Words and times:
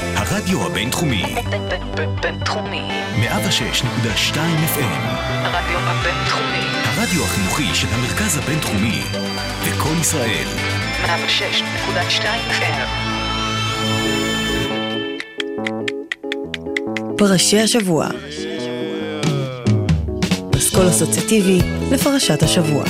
הרדיו 0.00 0.66
הבינתחומי, 0.66 1.34
בינתחומי. 2.22 2.82
106.2 3.16 4.36
FM, 4.76 5.02
הרדיו 5.28 5.78
הבינתחומי. 5.78 6.66
הרדיו 6.84 7.24
החינוכי 7.24 7.74
של 7.74 7.86
המרכז 7.90 8.38
הבינתחומי, 8.38 9.02
לקום 9.68 10.00
ישראל, 10.00 10.46
106.2 11.04 12.24
FM. 12.50 12.88
פרשי 17.18 17.60
השבוע. 17.60 18.08
פסקול 20.50 20.88
אסוציאטיבי 20.88 21.58
לפרשת 21.92 22.42
השבוע. 22.42 22.84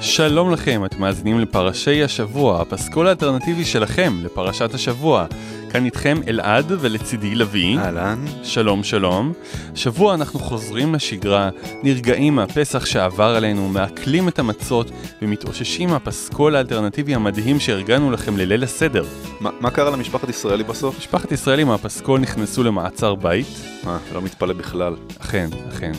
שלום 0.00 0.52
לכם, 0.52 0.84
אתם 0.84 1.00
מאזינים 1.00 1.40
לפרשי 1.40 2.02
השבוע, 2.02 2.62
הפסקול 2.62 3.06
האלטרנטיבי 3.06 3.64
שלכם 3.64 4.12
לפרשת 4.24 4.74
השבוע. 4.74 5.26
כאן 5.72 5.84
איתכם 5.84 6.20
אלעד 6.28 6.72
ולצידי 6.80 7.34
לביא. 7.34 7.78
אהלן. 7.78 8.24
שלום 8.42 8.84
שלום. 8.84 9.32
שבוע 9.74 10.14
אנחנו 10.14 10.38
חוזרים 10.38 10.94
לשגרה, 10.94 11.50
נרגעים 11.82 12.34
מהפסח 12.34 12.86
שעבר 12.86 13.36
עלינו, 13.36 13.68
מעכלים 13.68 14.28
את 14.28 14.38
המצות 14.38 14.90
ומתאוששים 15.22 15.88
מהפסקול 15.88 16.56
האלטרנטיבי 16.56 17.14
המדהים 17.14 17.60
שארגנו 17.60 18.10
לכם 18.10 18.36
לליל 18.36 18.64
הסדר. 18.64 19.04
מה, 19.40 19.50
מה 19.60 19.70
קרה 19.70 19.90
למשפחת 19.90 20.28
ישראלי 20.28 20.64
בסוף? 20.64 20.98
משפחת 20.98 21.32
ישראלי 21.32 21.64
מהפסקול 21.64 22.20
נכנסו 22.20 22.62
למעצר 22.62 23.14
בית. 23.14 23.46
מה, 23.84 23.98
לא 24.14 24.22
מתפלא 24.22 24.52
בכלל. 24.52 24.96
אכן, 25.20 25.48
אכן, 25.68 25.92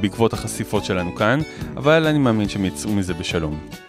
בעקבות 0.00 0.32
החשיפות 0.32 0.84
שלנו 0.84 1.14
כאן, 1.14 1.40
אבל 1.76 2.06
אני 2.06 2.18
מאמין 2.18 2.48
שהם 2.48 2.64
יצאו 2.64 2.92
מזה 2.92 3.14
בשלום. 3.14 3.87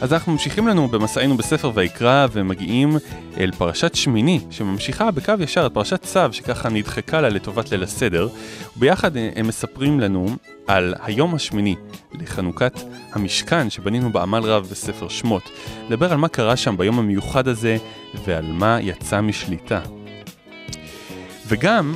אז 0.00 0.12
אנחנו 0.12 0.32
ממשיכים 0.32 0.68
לנו 0.68 0.88
במסענו 0.88 1.36
בספר 1.36 1.70
ויקרא 1.74 2.26
ומגיעים 2.32 2.96
אל 3.40 3.50
פרשת 3.58 3.94
שמיני 3.94 4.40
שממשיכה 4.50 5.10
בקו 5.10 5.32
ישר 5.40 5.66
את 5.66 5.74
פרשת 5.74 6.02
צו 6.02 6.32
שככה 6.32 6.68
נדחקה 6.68 7.20
לה 7.20 7.28
לטובת 7.28 7.70
ליל 7.70 7.82
הסדר 7.82 8.28
וביחד 8.76 9.10
הם 9.16 9.48
מספרים 9.48 10.00
לנו 10.00 10.26
על 10.66 10.94
היום 11.02 11.34
השמיני 11.34 11.74
לחנוכת 12.12 12.80
המשכן 13.12 13.70
שבנינו 13.70 14.12
בעמל 14.12 14.42
רב 14.42 14.68
בספר 14.70 15.08
שמות 15.08 15.50
לדבר 15.88 16.12
על 16.12 16.18
מה 16.18 16.28
קרה 16.28 16.56
שם 16.56 16.76
ביום 16.76 16.98
המיוחד 16.98 17.48
הזה 17.48 17.76
ועל 18.24 18.46
מה 18.52 18.78
יצא 18.80 19.20
משליטה. 19.20 19.80
וגם 21.46 21.94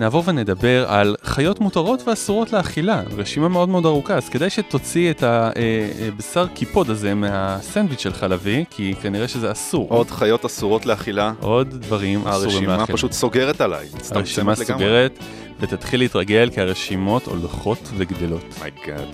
נעבור 0.00 0.22
ונדבר 0.26 0.84
על 0.88 1.16
חיות 1.24 1.60
מותרות 1.60 2.08
ואסורות 2.08 2.52
לאכילה, 2.52 3.02
רשימה 3.16 3.48
מאוד 3.48 3.68
מאוד 3.68 3.86
ארוכה, 3.86 4.14
אז 4.14 4.28
כדאי 4.28 4.50
שתוציא 4.50 5.10
את 5.10 5.22
הבשר 5.22 6.46
קיפוד 6.46 6.90
הזה 6.90 7.14
מהסנדוויץ' 7.14 8.00
שלך 8.00 8.22
לביא, 8.22 8.64
כי 8.70 8.94
כנראה 9.02 9.28
שזה 9.28 9.52
אסור. 9.52 9.86
עוד 9.90 10.10
חיות 10.10 10.44
אסורות 10.44 10.86
לאכילה. 10.86 11.32
עוד 11.40 11.68
דברים 11.70 12.20
אסורים 12.28 12.46
לאכילה. 12.46 12.74
הרשימה 12.74 12.86
פשוט 12.86 13.12
סוגרת 13.12 13.60
עליי, 13.60 13.86
הרשימה 14.10 14.54
סוגרת, 14.54 15.18
ותתחיל 15.60 16.00
להתרגל 16.00 16.50
כי 16.54 16.60
הרשימות 16.60 17.26
הולכות 17.26 17.90
וגדלות. 17.96 18.44
My 18.60 18.76
God. 18.76 19.08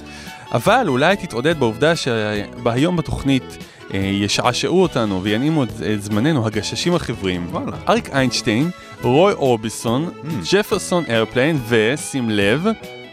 אבל 0.53 0.85
אולי 0.89 1.17
תתעודד 1.17 1.59
בעובדה 1.59 1.97
שהיום 1.97 2.97
בתוכנית 2.97 3.43
אה, 3.43 3.76
ישעשעו 3.95 4.83
אותנו 4.83 5.23
וינימו 5.23 5.63
את 5.65 5.69
זמננו 5.99 6.47
הגששים 6.47 6.95
החבריים. 6.95 7.47
וואלה. 7.51 7.77
אריק 7.89 8.09
איינשטיין, 8.11 8.71
רוי 9.03 9.33
אורביסון, 9.33 10.11
Mm. 10.25 10.27
ג'פרסון 10.53 11.05
איירפליין 11.09 11.59
ושים 11.69 12.31
לב, 12.31 12.67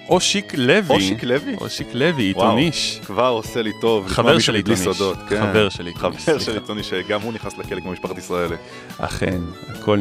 אושיק 0.09 0.53
לוי. 0.57 0.95
אושיק 0.95 1.23
לוי? 1.23 1.55
אושיק 1.61 1.87
לוי, 1.93 2.23
עיתוניש. 2.23 2.99
כבר 3.05 3.27
עושה 3.27 3.61
לי 3.61 3.71
טוב. 3.81 4.07
חבר 4.07 4.39
של 4.39 4.55
עיתוניש. 4.55 4.79
סודות. 4.79 5.17
כן. 5.29 5.41
חבר 5.41 5.69
של 5.69 5.85
עיתוניש, 5.85 6.25
חבר. 6.25 6.39
של 6.39 6.53
עיתוניש, 6.53 6.89
שגם 6.89 7.21
הוא 7.21 7.33
נכנס 7.33 7.57
לכלא 7.57 7.79
כמו 7.81 7.91
משפחת 7.91 8.17
ישראלי. 8.17 8.55
אכן, 8.97 9.41
הכל 9.69 9.99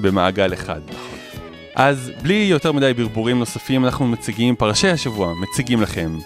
במעגל 0.00 0.52
אחד. 0.52 0.80
אז 1.74 2.10
בלי 2.22 2.46
יותר 2.50 2.72
מדי 2.72 2.94
ברבורים 2.94 3.38
נוספים, 3.38 3.84
אנחנו 3.84 4.06
מציגים 4.06 4.56
פרשי 4.56 4.88
השבוע, 4.88 5.34
מציגים 5.34 5.82
לכם 5.82 6.16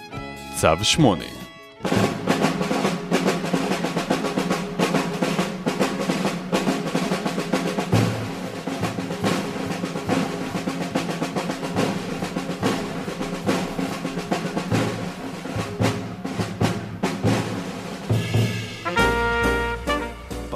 צו 0.55 0.67
8. 0.83 1.23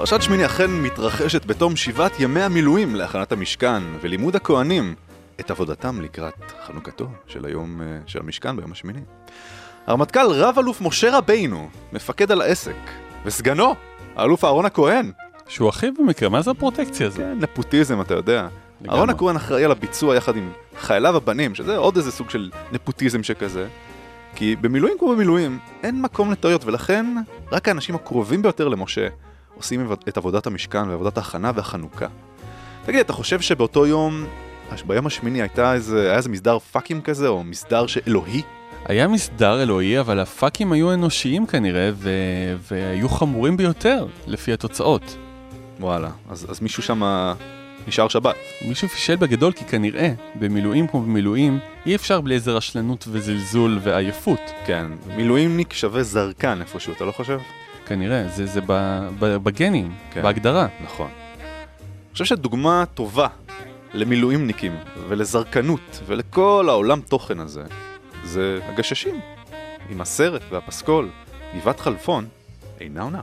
פרשת 0.09 0.23
שמיני 0.23 0.45
אכן 0.45 0.71
מתרחשת 0.71 1.45
בתום 1.45 1.75
שבעת 1.75 2.19
ימי 2.19 2.41
המילואים 2.41 2.95
להכנת 2.95 3.31
המשכן 3.31 3.83
ולימוד 4.01 4.35
הכהנים 4.35 4.95
את 5.39 5.51
עבודתם 5.51 6.01
לקראת 6.01 6.33
חנוכתו 6.67 7.07
של 7.27 7.45
היום, 7.45 7.81
אה, 7.81 7.87
של 8.05 8.19
המשכן 8.19 8.55
ביום 8.55 8.71
השמיני. 8.71 8.99
הרמטכ"ל 9.87 10.27
רב-אלוף 10.31 10.81
משה 10.81 11.17
רבינו, 11.17 11.69
מפקד 11.93 12.31
על 12.31 12.41
העסק, 12.41 12.75
וסגנו, 13.25 13.75
האלוף 14.15 14.45
אהרון 14.45 14.65
הכהן. 14.65 15.11
שהוא 15.47 15.69
אחיו 15.69 15.93
במקרה, 15.99 16.29
מה 16.29 16.41
זה 16.41 16.51
הפרוטקציה 16.51 17.07
הזו? 17.07 17.17
כן, 17.17 17.37
נפוטיזם, 17.39 18.01
אתה 18.01 18.13
יודע. 18.13 18.47
אהרון 18.89 19.09
הכהן 19.09 19.35
אחראי 19.35 19.65
על 19.65 19.71
הביצוע 19.71 20.15
יחד 20.15 20.37
עם 20.37 20.51
חייליו 20.79 21.17
הבנים, 21.17 21.55
שזה 21.55 21.77
עוד 21.77 21.97
איזה 21.97 22.11
סוג 22.11 22.29
של 22.29 22.51
נפוטיזם 22.71 23.23
שכזה. 23.23 23.67
כי 24.35 24.55
במילואים 24.55 24.97
כמו 24.99 25.11
במילואים, 25.15 25.59
אין 25.83 26.01
מקום 26.01 26.31
לטעויות, 26.31 26.65
ולכן 26.65 27.05
רק 27.51 27.67
האנשים 27.67 27.95
הקרובים 27.95 28.41
ביותר 28.41 28.67
למשה 28.67 29.07
עושים 29.59 29.91
את 30.07 30.17
עבודת 30.17 30.47
המשכן 30.47 30.89
ועבודת 30.89 31.17
ההכנה 31.17 31.51
והחנוכה. 31.55 32.07
תגיד, 32.85 32.99
אתה 32.99 33.13
חושב 33.13 33.41
שבאותו 33.41 33.87
יום, 33.87 34.25
ביום 34.87 35.07
השמיני 35.07 35.41
הייתה 35.41 35.73
איזה, 35.73 36.01
היה 36.01 36.17
איזה 36.17 36.29
מסדר 36.29 36.59
פאקים 36.59 37.01
כזה, 37.01 37.27
או 37.27 37.43
מסדר 37.43 37.87
שאלוהי? 37.87 38.41
היה 38.85 39.07
מסדר 39.07 39.63
אלוהי, 39.63 39.99
אבל 39.99 40.19
הפאקים 40.19 40.71
היו 40.71 40.93
אנושיים 40.93 41.45
כנראה, 41.45 41.91
ו... 41.93 42.09
והיו 42.71 43.09
חמורים 43.09 43.57
ביותר, 43.57 44.05
לפי 44.27 44.53
התוצאות. 44.53 45.17
וואלה, 45.79 46.09
אז, 46.29 46.47
אז 46.49 46.61
מישהו 46.61 46.83
שם 46.83 47.33
נשאר 47.87 48.07
שבת. 48.07 48.35
מישהו 48.67 48.87
פישל 48.87 49.15
בגדול, 49.15 49.51
כי 49.51 49.65
כנראה, 49.65 50.13
במילואים 50.35 50.87
כמו 50.87 51.01
במילואים, 51.01 51.59
אי 51.85 51.95
אפשר 51.95 52.21
בלי 52.21 52.35
איזה 52.35 52.51
רשלנות 52.51 53.05
וזלזול 53.11 53.79
ועייפות. 53.83 54.41
כן, 54.65 54.85
מילואימניק 55.15 55.73
שווה 55.73 56.03
זרקן 56.03 56.61
איפשהו, 56.61 56.93
אתה 56.93 57.05
לא 57.05 57.11
חושב? 57.11 57.39
כנראה, 57.89 58.27
זה, 58.27 58.45
זה 58.45 58.61
ב, 58.61 58.71
ב, 59.19 59.35
בגנים, 59.35 59.91
כן. 60.11 60.21
בהגדרה. 60.21 60.67
נכון. 60.83 61.07
אני 61.07 62.13
חושב 62.13 62.25
שדוגמה 62.25 62.83
טובה 62.93 63.27
למילואימניקים 63.93 64.75
ולזרקנות 65.07 65.99
ולכל 66.05 66.65
העולם 66.69 67.01
תוכן 67.01 67.39
הזה, 67.39 67.63
זה 68.23 68.59
הגששים, 68.63 69.19
עם 69.89 70.01
הסרט 70.01 70.41
והפסקול, 70.49 71.09
גבעת 71.57 71.79
חלפון, 71.79 72.27
אינה 72.79 73.01
עונה. 73.01 73.21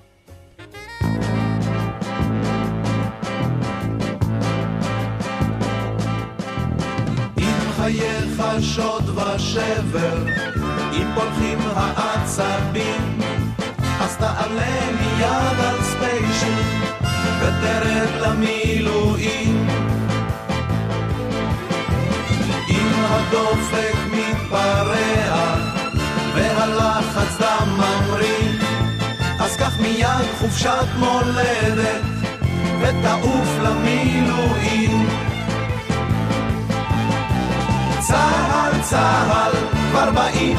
חייך 7.76 8.42
שוד 8.60 9.08
ושבר, 9.08 10.26
אם 10.92 11.06
פולחים 11.14 11.58
העצבים, 11.74 13.15
תעלה 14.18 14.90
מיד 15.00 15.60
על 15.60 15.82
ספיישל 15.82 16.62
ותרד 17.40 18.20
למילואים. 18.20 19.68
אם 22.68 22.92
הדופק 22.94 23.96
מתפרע 24.12 25.54
והלחץ 26.34 27.40
דם 27.40 27.68
ממריא, 27.78 28.58
אז 29.40 29.56
קח 29.56 29.80
מיד 29.80 30.26
חופשת 30.38 30.86
מולדת 30.98 32.02
ותעוף 32.80 33.48
למילואים. 33.62 35.08
צהל 38.00 38.72
צהל 38.82 39.52
כבר 39.90 40.10
באים, 40.10 40.56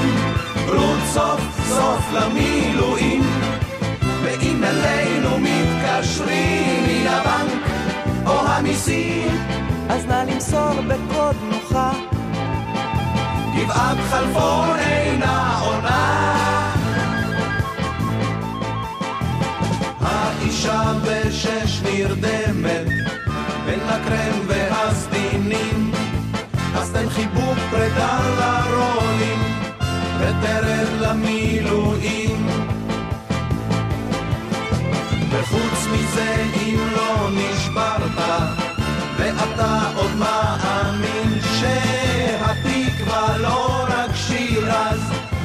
רות 0.67 0.99
סוף 1.13 1.41
סוף 1.67 2.13
למילואים. 2.13 3.23
ואם 4.23 4.63
אלינו 4.63 5.29
מתקשרים 5.39 6.83
מן 6.87 7.07
הבנק 7.07 7.63
או 8.25 8.39
המיסים, 8.47 9.27
אז 9.89 10.05
נא 10.05 10.23
למסור 10.27 10.81
בקוד 10.87 11.35
נוחה 11.49 11.91
גבעת 13.55 13.97
חלפון 14.09 14.79
אינה 14.79 15.59
עונה. 15.59 16.33
האישה 20.01 20.93
בשש 21.03 21.81
נרדמת 21.83 22.87
בין 23.65 23.79
הקרם 23.87 24.39
והסדינים, 24.47 25.91
אז 26.75 26.91
תן 26.91 27.09
חיבוק 27.09 27.57
פרידה 27.71 28.19
לרולים 28.39 29.46
ותרד 30.27 30.87
למילואים. 30.99 32.47
וחוץ 35.29 35.87
מזה 35.93 36.35
אם 36.55 36.79
לא 36.95 37.29
נשברת 37.31 38.17
ואתה 39.17 39.79
עוד 39.95 40.11
מאמין 40.15 41.39
שהתקווה 41.59 43.37
לא 43.37 43.85
רק 43.89 44.15
שיר 44.15 44.71
אז 44.71 45.01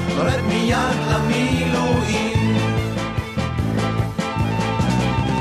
יורד 0.09 0.41
מיד 0.49 0.99
למילואים 1.11 2.57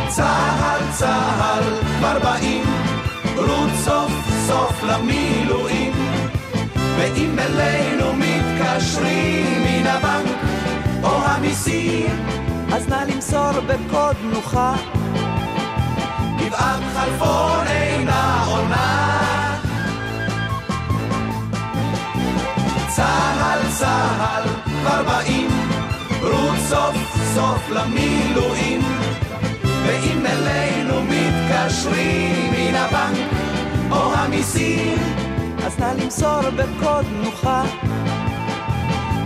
צהל 0.08 0.82
צהל 0.92 1.64
כבר 2.00 2.20
באים 2.24 2.66
רות 3.36 3.70
סוף 3.84 4.12
סוף 4.48 4.84
למילואים 4.84 5.91
ואם 6.98 7.40
אלינו 7.40 8.14
מתקשרים 8.14 9.64
מן 9.64 9.88
הבנק 9.88 10.38
או 11.04 11.26
המיסים 11.26 12.26
אז 12.74 12.88
נא 12.88 13.04
למסור 13.08 13.52
בקוד 13.68 14.16
נוחה. 14.24 14.76
גבעת 16.38 16.84
חלפון 16.94 17.68
אינה 17.68 18.44
עונה. 18.48 19.58
צהל 22.88 23.60
צהל 23.80 24.44
כבר 24.66 25.04
באים 25.04 25.50
רות 26.22 26.58
סוף 26.70 26.96
סוף 27.34 27.70
למילואים. 27.70 28.82
ואם 29.86 30.26
אלינו 30.26 31.02
מתקשרים 31.04 32.52
מן 32.52 32.76
הבנק 32.76 33.28
או 33.92 34.14
המיסים 34.14 35.20
אז 35.71 35.79
נא 35.79 35.94
למסור 36.03 36.41
בקוד 36.41 37.06
נוחה 37.23 37.63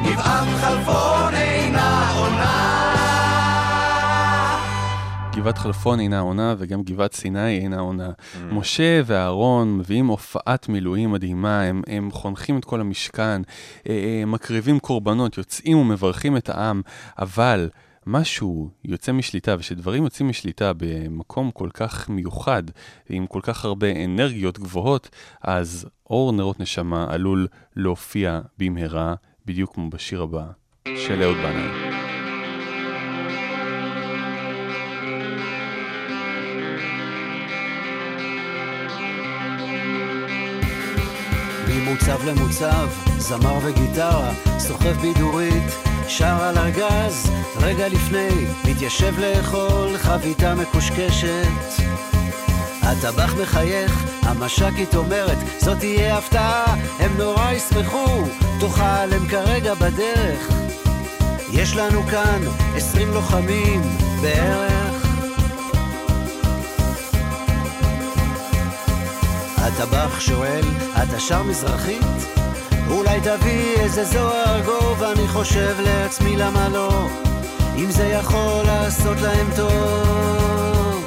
גבעת 0.05 0.47
חלפון 0.61 1.33
אינה 1.33 2.13
עונה 2.15 2.95
גבעת 5.35 5.57
חלפון 5.57 5.99
אינה 5.99 6.19
עונה 6.19 6.55
וגם 6.57 6.83
גבעת 6.83 7.13
סיני 7.13 7.57
אינה 7.57 7.79
עונה. 7.79 8.09
Mm. 8.09 8.53
משה 8.53 9.01
ואהרון 9.05 9.77
מביאים 9.77 10.07
הופעת 10.07 10.69
מילואים 10.69 11.11
מדהימה, 11.11 11.61
הם, 11.61 11.81
הם 11.87 12.11
חונכים 12.11 12.57
את 12.57 12.65
כל 12.65 12.81
המשכן, 12.81 13.41
אה, 13.89 13.93
אה, 13.93 14.23
מקריבים 14.25 14.79
קורבנות, 14.79 15.37
יוצאים 15.37 15.77
ומברכים 15.77 16.37
את 16.37 16.49
העם, 16.49 16.81
אבל 17.19 17.69
משהו 18.07 18.69
יוצא 18.83 19.11
משליטה, 19.11 19.55
ושדברים 19.59 20.03
יוצאים 20.03 20.29
משליטה 20.29 20.71
במקום 20.77 21.51
כל 21.51 21.69
כך 21.73 22.09
מיוחד, 22.09 22.63
עם 23.09 23.27
כל 23.27 23.39
כך 23.43 23.65
הרבה 23.65 23.87
אנרגיות 24.05 24.59
גבוהות, 24.59 25.09
אז 25.41 25.87
אור 26.09 26.33
נרות 26.33 26.59
נשמה 26.59 27.07
עלול 27.09 27.47
להופיע 27.75 28.41
במהרה, 28.57 29.15
בדיוק 29.45 29.73
כמו 29.73 29.89
בשיר 29.89 30.21
הבא 30.21 30.45
של 30.95 31.23
אהוד 31.23 31.37
בנאי. 31.37 31.94
ממוצב 41.75 42.25
למוצב, 42.25 42.87
זמר 43.17 43.57
וגיטרה, 43.63 44.31
סוחב 44.59 45.01
בידורית, 45.01 45.63
שר 46.07 46.43
על 46.43 46.57
ארגז, 46.57 47.31
רגע 47.57 47.87
לפני, 47.87 48.45
מתיישב 48.65 49.13
לאכול 49.19 49.97
חביתה 49.97 50.55
מקושקשת. 50.55 51.47
הטבח 52.81 53.33
מחייך, 53.41 54.05
המש"קית 54.21 54.95
אומרת, 54.95 55.37
זאת 55.59 55.79
תהיה 55.79 56.17
הפתעה, 56.17 56.75
הם 56.99 57.17
נורא 57.17 57.51
ישמחו, 57.51 58.23
תאכל 58.59 59.13
הם 59.13 59.27
כרגע 59.27 59.73
בדרך. 59.73 60.49
יש 61.51 61.75
לנו 61.75 62.03
כאן 62.03 62.41
עשרים 62.75 63.11
לוחמים 63.11 63.81
בערך. 64.21 64.84
הטבח 69.65 70.19
שואל, 70.19 70.63
אתה 71.03 71.19
שר 71.19 71.43
מזרחית? 71.43 72.05
אולי 72.89 73.19
תביא 73.21 73.75
איזה 73.79 74.03
זוהר 74.03 74.61
גוב, 74.65 75.03
אני 75.03 75.27
חושב 75.27 75.75
לעצמי 75.79 76.35
למה 76.35 76.69
לא, 76.69 77.07
אם 77.75 77.91
זה 77.91 78.03
יכול 78.03 78.63
לעשות 78.65 79.21
להם 79.21 79.47
טוב. 79.55 81.05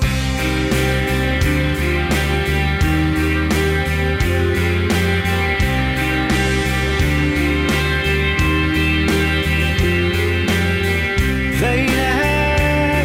והנה 11.61 13.03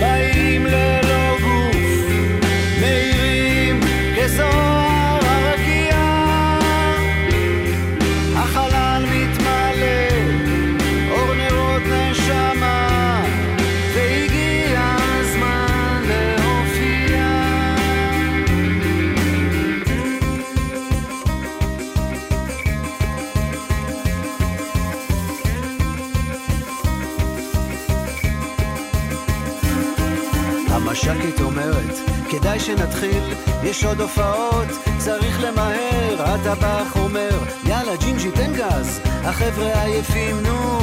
באים 0.00 0.66
ללא 0.66 1.36
גוף, 1.40 1.76
מהירים 2.80 3.80
כזוהר 4.16 4.73
יש 33.84 33.88
עוד 33.88 34.00
הופעות, 34.00 34.68
צריך 34.98 35.42
למהר. 35.42 36.22
הטבח 36.22 36.96
אומר, 36.96 37.38
יאללה 37.64 37.96
ג'ינג'י 37.96 38.30
תן 38.30 38.52
גז, 38.52 39.00
החבר'ה 39.04 39.82
עייפים, 39.82 40.42
נו, 40.42 40.78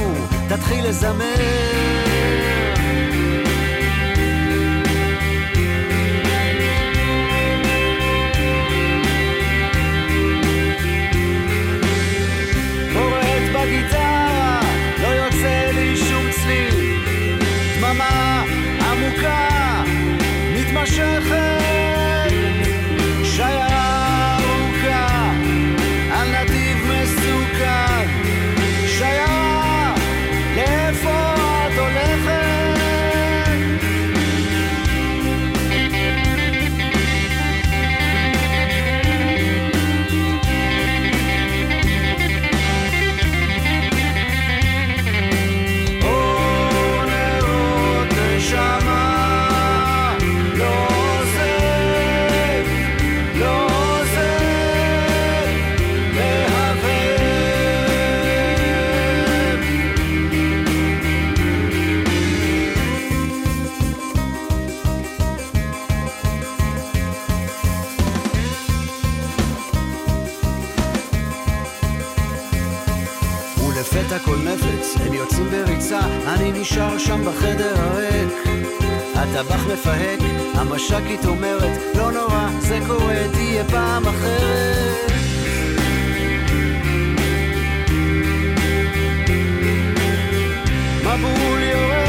תתחיל 0.50 0.88
לזמר. 0.88 2.81
נשאר 76.53 76.98
שם 76.98 77.25
בחדר 77.25 77.74
הריק. 77.77 78.34
הטבח 79.15 79.67
מפהק, 79.74 80.20
המש"קית 80.53 81.25
אומרת, 81.25 81.79
לא 81.96 82.12
נורא, 82.12 82.50
זה 82.60 82.79
קורה, 82.88 83.27
תהיה 83.34 83.63
פעם 83.65 84.08
אחרת. 84.08 85.12
מבול 91.05 91.60
יורד 91.62 92.00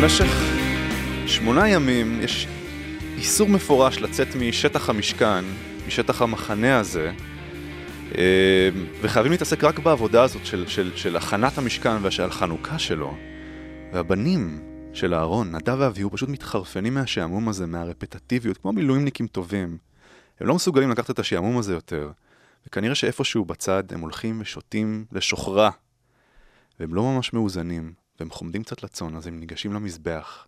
במשך 0.00 0.26
שמונה 1.26 1.68
ימים 1.68 2.20
יש 2.22 2.46
איסור 3.16 3.48
מפורש 3.48 3.98
לצאת 3.98 4.28
משטח 4.36 4.88
המשכן, 4.88 5.44
משטח 5.86 6.22
המחנה 6.22 6.78
הזה, 6.78 7.12
אה, 8.18 8.68
וחייבים 9.00 9.32
להתעסק 9.32 9.64
רק 9.64 9.78
בעבודה 9.78 10.22
הזאת 10.22 10.46
של, 10.46 10.68
של, 10.68 10.92
של 10.96 11.16
הכנת 11.16 11.58
המשכן 11.58 11.96
ושל 12.02 12.30
חנוכה 12.30 12.78
שלו. 12.78 13.14
והבנים 13.92 14.60
של 14.92 15.14
אהרון, 15.14 15.54
נדב 15.54 15.76
ואביהו, 15.78 16.10
פשוט 16.10 16.28
מתחרפנים 16.28 16.94
מהשעמום 16.94 17.48
הזה, 17.48 17.66
מהרפטטיביות, 17.66 18.58
כמו 18.58 18.72
מילואימניקים 18.72 19.26
טובים. 19.26 19.78
הם 20.40 20.46
לא 20.46 20.54
מסוגלים 20.54 20.90
לקחת 20.90 21.10
את 21.10 21.18
השעמום 21.18 21.58
הזה 21.58 21.72
יותר, 21.72 22.10
וכנראה 22.66 22.94
שאיפשהו 22.94 23.44
בצד 23.44 23.82
הם 23.90 24.00
הולכים 24.00 24.40
ושותים 24.40 25.04
לשוכרה, 25.12 25.70
והם 26.80 26.94
לא 26.94 27.02
ממש 27.02 27.32
מאוזנים, 27.32 27.92
והם 28.20 28.30
חומדים 28.30 28.62
קצת 28.62 28.82
לצון, 28.82 29.16
אז 29.16 29.26
הם 29.26 29.40
ניגשים 29.40 29.72
למזבח, 29.72 30.46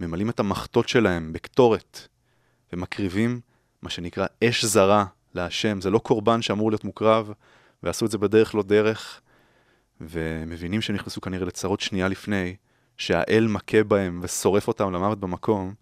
ממלאים 0.00 0.30
את 0.30 0.40
המחטות 0.40 0.88
שלהם 0.88 1.32
בקטורת, 1.32 2.08
ומקריבים 2.72 3.40
מה 3.82 3.90
שנקרא 3.90 4.26
אש 4.44 4.64
זרה 4.64 5.04
להשם. 5.34 5.80
זה 5.80 5.90
לא 5.90 5.98
קורבן 5.98 6.42
שאמור 6.42 6.70
להיות 6.70 6.84
מוקרב, 6.84 7.32
ועשו 7.82 8.06
את 8.06 8.10
זה 8.10 8.18
בדרך 8.18 8.54
לא 8.54 8.62
דרך, 8.62 9.20
ומבינים 10.00 10.82
שהם 10.82 10.96
נכנסו 10.96 11.20
כנראה 11.20 11.46
לצרות 11.46 11.80
שנייה 11.80 12.08
לפני, 12.08 12.56
שהאל 12.96 13.46
מכה 13.48 13.84
בהם 13.84 14.20
ושורף 14.22 14.68
אותם 14.68 14.92
למוות 14.92 15.20
במקום, 15.20 15.74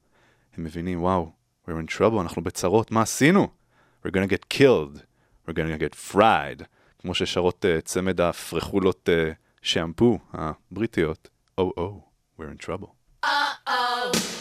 הם 0.56 0.64
מבינים, 0.64 1.02
וואו, 1.02 1.32
we're 1.66 1.70
in 1.70 1.98
trouble, 1.98 2.20
אנחנו 2.20 2.42
בצרות, 2.42 2.90
מה 2.90 3.02
עשינו? 3.02 3.48
We're 4.06 4.10
gonna 4.10 4.30
get 4.30 4.56
killed, 4.58 4.98
we're 5.48 5.52
gonna 5.52 5.80
get 5.80 6.12
fried, 6.12 6.64
כמו 6.98 7.14
ששרות 7.14 7.64
uh, 7.64 7.80
צמד 7.80 8.20
הפרחולות 8.20 9.08
uh, 9.08 9.34
שמפו 9.63 10.19
הבריטיות, 10.33 11.29
oh 11.59 11.63
oh, 11.77 12.03
we're 12.37 12.51
in 12.51 12.57
trouble. 12.57 12.95
Uh-oh, 13.25 14.32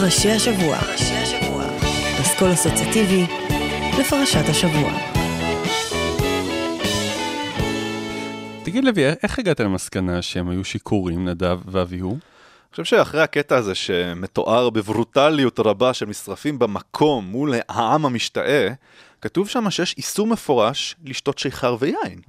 פרשי 0.00 0.30
השבוע. 0.30 0.78
אסכול 2.20 2.52
אסוציאטיבי 2.52 3.26
לפרשת 4.00 4.48
השבוע. 4.48 4.92
תגיד 8.64 8.84
לוי, 8.84 9.06
איך 9.22 9.38
הגעת 9.38 9.60
למסקנה 9.60 10.22
שהם 10.22 10.48
היו 10.48 10.64
שיכורים, 10.64 11.28
נדב 11.28 11.58
ואביהו? 11.66 12.10
אני 12.10 12.18
חושב 12.70 12.84
שאחרי 12.84 13.22
הקטע 13.22 13.56
הזה 13.56 13.74
שמתואר 13.74 14.70
בברוטליות 14.70 15.60
רבה 15.60 15.94
של 15.94 16.06
משרפים 16.06 16.58
במקום 16.58 17.24
מול 17.24 17.54
העם 17.68 18.06
המשתאה, 18.06 18.68
כתוב 19.20 19.48
שם 19.48 19.70
שיש 19.70 19.94
איסור 19.98 20.26
מפורש 20.26 20.96
לשתות 21.04 21.38
שיכר 21.38 21.76
ויין. 21.80 22.20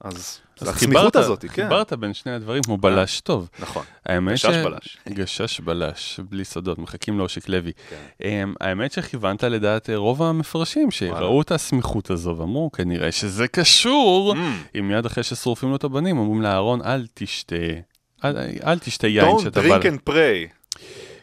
אז 0.00 0.40
אז 0.60 0.68
הסמיכות 0.68 1.16
הזאת, 1.16 1.40
כן. 1.40 1.48
חיברת 1.48 1.92
בין 1.92 2.14
שני 2.14 2.32
הדברים 2.32 2.62
כמו 2.62 2.76
בלש 2.76 3.20
טוב. 3.20 3.48
נכון. 3.58 3.84
גשש 4.08 4.46
בלש. 4.64 4.98
גשש 5.08 5.60
בלש, 5.60 6.20
בלי 6.30 6.44
סודות, 6.44 6.78
מחכים 6.78 7.18
לאושיק 7.18 7.48
לוי. 7.48 7.72
כן. 7.90 7.96
אמ, 8.26 8.54
האמת 8.60 8.92
שכיוונת 8.92 9.44
לדעת 9.44 9.90
אה, 9.90 9.96
רוב 9.96 10.22
המפרשים 10.22 10.90
שראו 10.90 11.42
את 11.42 11.52
הסמיכות 11.52 12.10
הזו 12.10 12.34
ואמרו, 12.38 12.72
כנראה 12.72 13.12
שזה 13.12 13.48
קשור, 13.48 14.34
Mm. 14.34 14.78
אם 14.78 14.88
מיד 14.88 15.06
אחרי 15.06 15.22
ששורפים 15.24 15.70
לו 15.70 15.76
את 15.76 15.84
הבנים, 15.84 16.18
אומרים 16.18 16.42
לאהרון, 16.42 16.82
אל 16.82 17.06
תשתה, 17.14 17.56
אל, 18.24 18.36
אל 18.66 18.78
תשתה 18.78 19.06
יין 19.06 19.24
Don't 19.36 19.42
שאתה 19.42 19.60
בא... 19.62 19.78
drink 19.78 19.82
and 19.82 20.10
pray. 20.10 20.78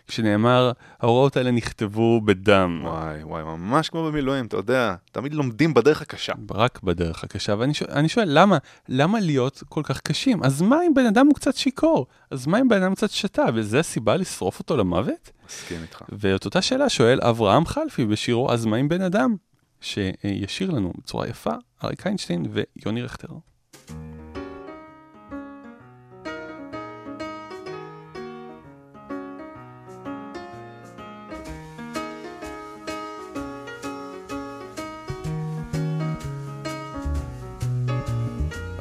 כשנאמר, 0.07 0.71
ההוראות 0.99 1.37
האלה 1.37 1.51
נכתבו 1.51 2.21
בדם. 2.21 2.81
וואי, 2.83 3.23
וואי, 3.23 3.43
ממש 3.43 3.89
כמו 3.89 4.03
במילואים, 4.03 4.45
אתה 4.45 4.57
יודע, 4.57 4.95
תמיד 5.11 5.33
לומדים 5.33 5.73
בדרך 5.73 6.01
הקשה. 6.01 6.33
רק 6.51 6.79
בדרך 6.83 7.23
הקשה, 7.23 7.55
ואני 7.59 7.73
שואל, 7.73 8.07
שואל 8.07 8.27
למה, 8.31 8.57
למה 8.89 9.19
להיות 9.19 9.63
כל 9.69 9.81
כך 9.83 10.01
קשים? 10.01 10.43
אז 10.43 10.61
מה 10.61 10.77
אם 10.87 10.93
בן 10.93 11.05
אדם 11.05 11.27
הוא 11.27 11.35
קצת 11.35 11.55
שיכור? 11.55 12.07
אז 12.31 12.47
מה 12.47 12.59
אם 12.59 12.67
בן 12.69 12.83
אדם 12.83 12.95
קצת 12.95 13.09
שתה? 13.09 13.45
וזה 13.53 13.79
הסיבה 13.79 14.15
לשרוף 14.15 14.59
אותו 14.59 14.77
למוות? 14.77 15.31
מסכים 15.47 15.81
איתך. 15.81 16.01
ואת 16.09 16.45
אותה 16.45 16.61
שאלה 16.61 16.89
שואל 16.89 17.19
אברהם 17.21 17.65
חלפי 17.65 18.05
בשירו 18.05 18.51
"אז 18.51 18.65
מה 18.65 18.77
עם 18.77 18.89
בן 18.89 19.01
אדם?" 19.01 19.35
שישיר 19.81 20.71
לנו 20.71 20.93
בצורה 20.97 21.27
יפה 21.27 21.53
אריק 21.83 22.07
איינשטיין 22.07 22.45
ויוני 22.51 23.01
רכטר. 23.01 23.27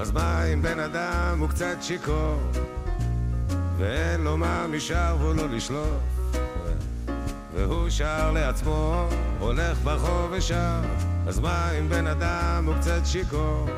אז 0.02 0.10
מה 0.10 0.44
אם 0.44 0.62
בן 0.62 0.80
אדם 0.80 1.40
הוא 1.40 1.48
קצת 1.48 1.76
שיכור? 1.80 2.40
ואין 3.78 4.20
לו 4.20 4.36
מה 4.36 4.66
משאר 4.66 5.16
והוא 5.18 5.34
לא 5.34 5.48
לשלוף 5.48 6.02
והוא 7.54 7.90
שר 7.90 8.30
לעצמו, 8.32 9.08
הולך 9.38 9.78
ברחוב 9.84 10.28
ושר 10.30 10.80
אז 11.26 11.38
מה 11.38 11.70
אם 11.78 11.88
בן 11.88 12.06
אדם 12.06 12.64
הוא 12.66 12.74
קצת 12.80 13.00
שיכור? 13.04 13.68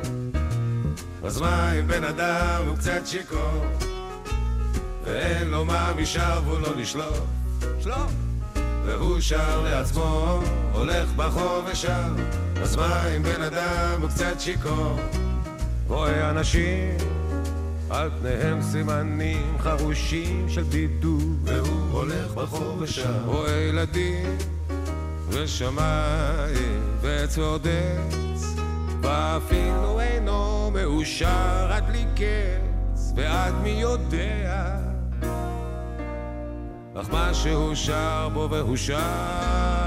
אז 1.25 1.41
מה 1.41 1.73
אם 1.73 1.87
בן 1.87 2.05
אדם 2.05 2.63
הוא 2.69 2.77
קצת 2.77 3.07
שיכור? 3.07 3.65
ואין 5.05 5.49
לו 5.49 5.65
מה 5.65 5.93
משאר 5.97 6.41
והוא 6.45 6.61
לא 6.61 6.77
לשלוף 6.77 7.21
שלוף 7.81 8.13
והוא 8.85 9.21
שר 9.21 9.63
לעצמו, 9.63 10.41
הולך 10.73 11.09
ברחוב 11.17 11.65
ושר 11.73 12.09
אז 12.63 12.77
מה 12.77 13.09
אם 13.17 13.23
בן 13.23 13.43
אדם 13.43 14.03
הוא 14.03 14.11
קצת 14.11 14.41
שיכור 14.41 14.99
רואה 15.89 16.31
אנשים, 16.31 16.97
על 17.91 18.11
פניהם 18.21 18.63
סימנים 18.63 19.59
חרושים 19.59 20.49
של 20.49 20.63
בידוד, 20.63 21.39
והוא 21.45 21.91
הולך 21.93 22.35
ברחוב 22.35 22.79
ושר. 22.81 23.23
רואה 23.27 23.53
ילדים, 23.53 24.39
ושמיים, 25.29 26.81
ועץ 27.01 27.39
ועוד 27.39 27.67
עץ, 27.69 28.45
ואפילו 29.01 30.01
אינו 30.01 30.71
מאושר 30.75 31.69
עד 31.71 31.87
בלי 31.87 32.05
קץ, 32.15 33.13
ועד 33.17 33.55
מי 33.63 33.71
יודע, 33.71 34.77
אך 36.95 37.11
מה 37.11 37.35
שהוא 37.35 37.75
שר 37.75 38.29
בו 38.35 38.49
והוא 38.51 38.77
שר. 38.77 39.84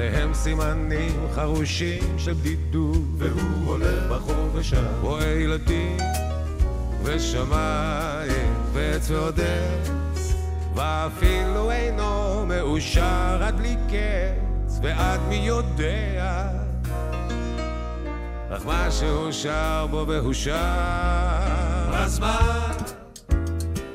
פניהם 0.00 0.34
סימנים 0.34 1.26
חרושים 1.34 2.18
של 2.18 2.32
בדידות, 2.32 3.02
והוא 3.18 3.66
הולך 3.66 4.04
ברחוב 4.08 4.50
ושם. 4.54 4.84
רואה 5.00 5.26
ילדים, 5.26 5.96
ושמיים, 7.02 8.54
ועץ 8.72 9.10
ועוד 9.10 9.40
עץ, 9.40 10.34
ואפילו 10.74 11.70
אינו 11.70 12.46
מאושר 12.46 13.42
עד 13.42 13.56
בלי 13.56 13.76
קץ, 13.88 14.78
ועד 14.82 15.20
מי 15.28 15.36
יודע, 15.36 16.48
אך 18.50 18.66
מה 18.66 18.90
שהוא 18.90 19.32
שר 19.32 19.86
בו 19.90 20.04
והוא 20.08 20.32
שר. 20.32 20.52
אז 21.92 22.18
מה? 22.18 22.72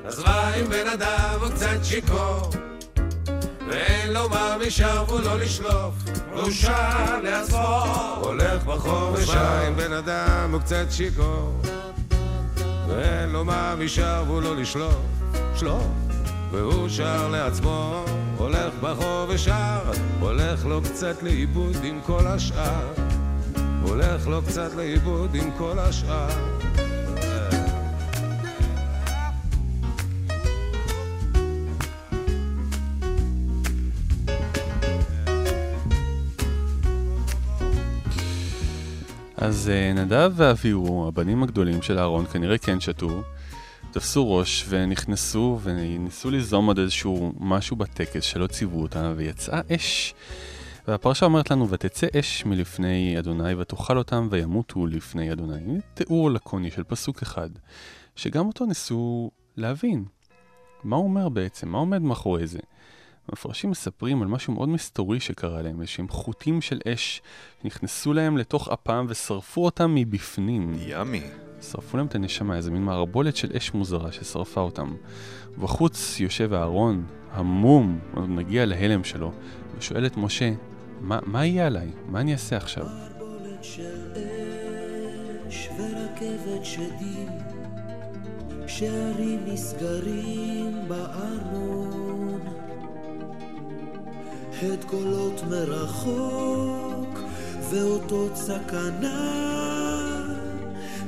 אז 0.05 0.19
מה 0.19 0.55
אם 0.55 0.65
בן 0.69 0.87
אדם 0.87 1.39
הוא 1.41 1.49
קצת 1.49 1.77
שיכור? 1.83 2.64
ואין 3.75 4.13
לו 4.13 4.29
מה 4.29 4.57
משאר 4.67 5.03
והוא 5.07 5.19
לא 5.21 5.39
לשלוף 5.39 5.93
שר 6.51 7.21
לעצמו 7.23 7.83
הולך 8.21 8.63
ברחוב 8.65 9.13
ושר 9.13 9.61
עם 9.67 9.75
בן 9.75 9.93
אדם 9.93 10.49
הוא 10.51 10.61
קצת 10.61 10.85
שיכור. 10.89 11.61
ואין 12.87 13.29
לו 13.29 13.45
מה 13.45 13.75
משאר 13.75 14.23
והוא 14.27 14.41
לא 14.41 14.55
לשלוף 14.55 15.01
שלוף. 15.55 15.87
והוא 16.51 16.89
שר 16.89 17.27
לעצמו 17.27 18.05
הולך 18.37 18.73
ברחוב 18.81 19.29
ושר 19.29 19.79
הולך 20.19 20.65
לו 20.65 20.81
קצת 20.81 21.23
לאיבוד 21.23 21.77
עם 21.83 21.99
כל 22.05 22.27
השאר. 22.27 22.93
הולך 23.81 24.27
לו 24.27 24.41
קצת 24.41 24.75
לאיבוד 24.75 25.35
עם 25.35 25.51
כל 25.57 25.79
השאר 25.79 26.54
אז 39.37 39.69
אה, 39.69 39.93
נדב 39.93 40.31
ואביהו, 40.35 41.07
הבנים 41.07 41.43
הגדולים 41.43 41.81
של 41.81 41.99
אהרון, 41.99 42.25
כנראה 42.25 42.57
כן 42.57 42.79
שתו, 42.79 43.21
תפסו 43.91 44.35
ראש 44.37 44.65
ונכנסו 44.69 45.59
וניסו 45.63 46.29
ליזום 46.31 46.67
עוד 46.67 46.79
איזשהו 46.79 47.33
משהו 47.39 47.75
בטקס 47.75 48.23
שלא 48.23 48.47
ציוו 48.47 48.81
אותה, 48.81 49.13
ויצאה 49.15 49.61
אש. 49.75 50.13
והפרשה 50.87 51.25
אומרת 51.25 51.51
לנו, 51.51 51.69
ותצא 51.69 52.07
אש 52.19 52.45
מלפני 52.45 53.15
אדוני 53.19 53.53
ותאכל 53.53 53.97
אותם 53.97 54.27
וימותו 54.31 54.87
לפני 54.87 55.31
אדוני. 55.31 55.79
תיאור 55.93 56.31
לקוני 56.31 56.71
של 56.71 56.83
פסוק 56.83 57.21
אחד, 57.21 57.49
שגם 58.15 58.47
אותו 58.47 58.65
ניסו 58.65 59.31
להבין. 59.57 60.05
מה 60.83 60.95
הוא 60.95 61.05
אומר 61.05 61.29
בעצם? 61.29 61.69
מה 61.69 61.77
עומד 61.77 62.01
מאחורי 62.01 62.47
זה? 62.47 62.59
המפרשים 63.29 63.69
מספרים 63.69 64.21
על 64.21 64.27
משהו 64.27 64.53
מאוד 64.53 64.69
מסתורי 64.69 65.19
שקרה 65.19 65.61
להם, 65.61 65.81
איזשהם 65.81 66.09
חוטים 66.09 66.61
של 66.61 66.79
אש 66.87 67.21
שנכנסו 67.61 68.13
להם 68.13 68.37
לתוך 68.37 68.69
אפם 68.69 69.05
ושרפו 69.09 69.65
אותם 69.65 69.95
מבפנים. 69.95 70.73
ימי. 70.87 71.21
שרפו 71.61 71.97
להם 71.97 72.05
את 72.05 72.15
הנשמה, 72.15 72.55
איזה 72.55 72.71
מין 72.71 72.83
מערבולת 72.83 73.35
של 73.35 73.51
אש 73.57 73.73
מוזרה 73.73 74.11
ששרפה 74.11 74.61
אותם. 74.61 74.93
ובחוץ 75.57 76.19
יושב 76.19 76.53
אהרון, 76.53 77.05
המום, 77.31 77.99
עוד 78.13 78.29
נגיע 78.29 78.65
להלם 78.65 79.03
שלו, 79.03 79.31
ושואל 79.77 80.05
את 80.05 80.17
משה, 80.17 80.51
מה, 81.01 81.19
מה 81.25 81.45
יהיה 81.45 81.67
עליי? 81.67 81.91
מה 82.07 82.21
אני 82.21 82.33
אעשה 82.33 82.57
עכשיו? 82.57 82.85
ורכבת 85.77 86.65
שדים, 86.65 87.29
שערים 88.67 89.39
נסגרים 89.45 90.87
בארמון. 90.87 91.84
הד 94.61 94.83
קולות 94.83 95.43
מרחוק 95.49 97.19
ואותות 97.69 98.35
סכנה, 98.35 99.45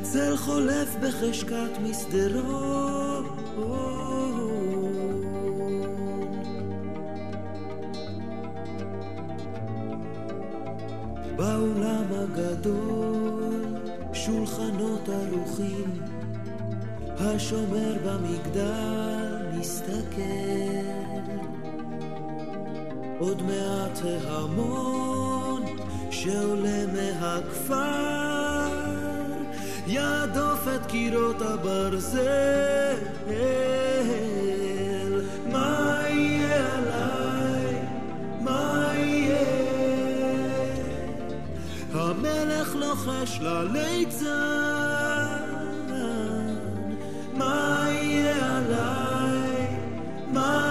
צל 0.01 0.37
חולף 0.37 0.95
בחשכת 1.01 1.71
מסדרון. 1.83 3.25
באולם 11.35 12.03
הגדול 12.11 13.77
שולחנות 14.13 15.09
ערוכים, 15.09 16.01
השומר 17.19 17.93
במגדל 18.05 19.45
מסתכל. 19.59 21.46
עוד 23.19 23.41
מעט 23.41 23.99
ההמון 24.05 25.65
שעולה 26.11 26.85
מהכפר 26.93 28.67
ידוף 29.87 30.67
את 30.75 30.85
קירות 30.85 31.41
הברזל. 31.41 32.95
מה 35.51 36.01
יהיה 36.09 36.77
עליי? 36.77 37.81
מה 38.41 38.91
יהיה? 38.95 39.37
המלך 41.93 42.75
לוחש 42.75 43.39
לליצן, 43.41 44.27
מה 47.33 47.87
יהיה 47.91 48.57
עליי? 48.57 49.67
מה 50.33 50.66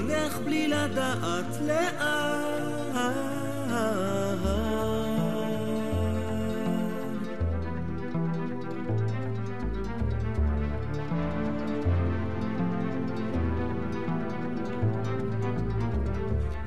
הולך 0.00 0.38
בלי 0.44 0.68
לדעת 0.68 1.60
לאן. 1.66 2.60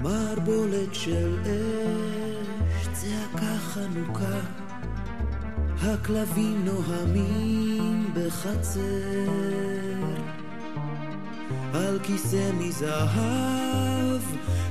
מערבולת 0.02 0.94
של 0.96 1.38
אש, 1.44 2.88
צעקה 2.94 3.58
חנוכה, 3.60 4.40
הכלבים 5.82 6.66
נוהמים 6.66 8.14
בחצר. 8.14 8.82
על 11.74 12.00
כיסא 12.04 12.52
מזהב 12.60 14.22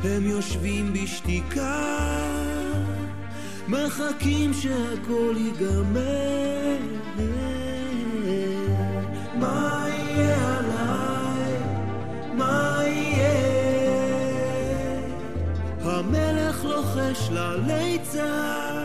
הם 0.04 0.26
יושבים 0.26 0.92
בשתיקה, 0.92 1.98
מחכים 3.68 4.52
שהכל 4.54 5.34
ייגמר. 5.36 6.76
מה 9.44 9.86
יהיה? 9.88 10.62
המלך 15.84 16.64
לוחש 16.64 17.28
לליצן. 17.30 18.81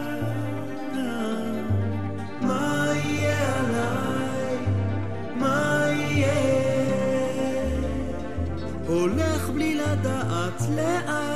לדעת 10.77 11.05
לאן. 11.07 11.26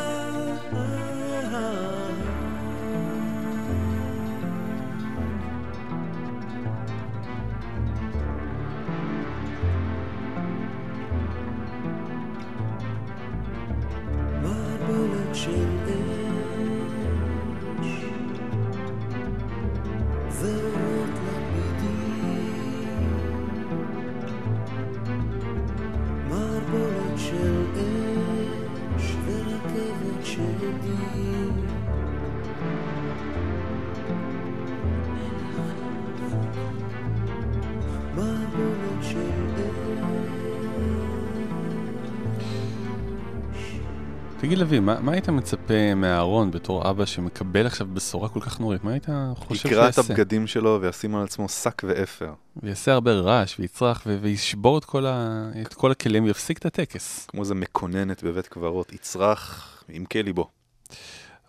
תגיד 44.51 44.59
לוי, 44.59 44.79
מה, 44.79 44.99
מה 44.99 45.11
היית 45.11 45.29
מצפה 45.29 45.95
מאהרון 45.95 46.51
בתור 46.51 46.89
אבא 46.89 47.05
שמקבל 47.05 47.65
עכשיו 47.65 47.87
בשורה 47.93 48.29
כל 48.29 48.39
כך 48.39 48.59
נורית? 48.59 48.83
מה 48.83 48.91
היית 48.91 49.05
חושב 49.35 49.67
יקרע 49.67 49.89
את 49.89 49.93
שיעשה? 49.93 50.13
הבגדים 50.13 50.47
שלו 50.47 50.79
וישים 50.81 51.15
על 51.15 51.23
עצמו 51.23 51.49
שק 51.49 51.81
ואפר. 51.85 52.33
ויעשה 52.63 52.93
הרבה 52.93 53.13
רעש 53.13 53.59
ויצרח 53.59 54.03
ו- 54.07 54.17
וישבור 54.21 54.77
את 54.77 54.85
כל, 54.85 55.05
ה... 55.05 55.49
את 55.61 55.73
כל 55.73 55.91
הכלים 55.91 56.23
ויפסיק 56.23 56.57
את 56.57 56.65
הטקס. 56.65 57.25
כמו 57.25 57.41
איזה 57.41 57.55
מקוננת 57.55 58.23
בבית 58.23 58.47
קברות, 58.47 58.93
יצרח 58.93 59.83
עם 59.89 60.03
ליבו. 60.15 60.47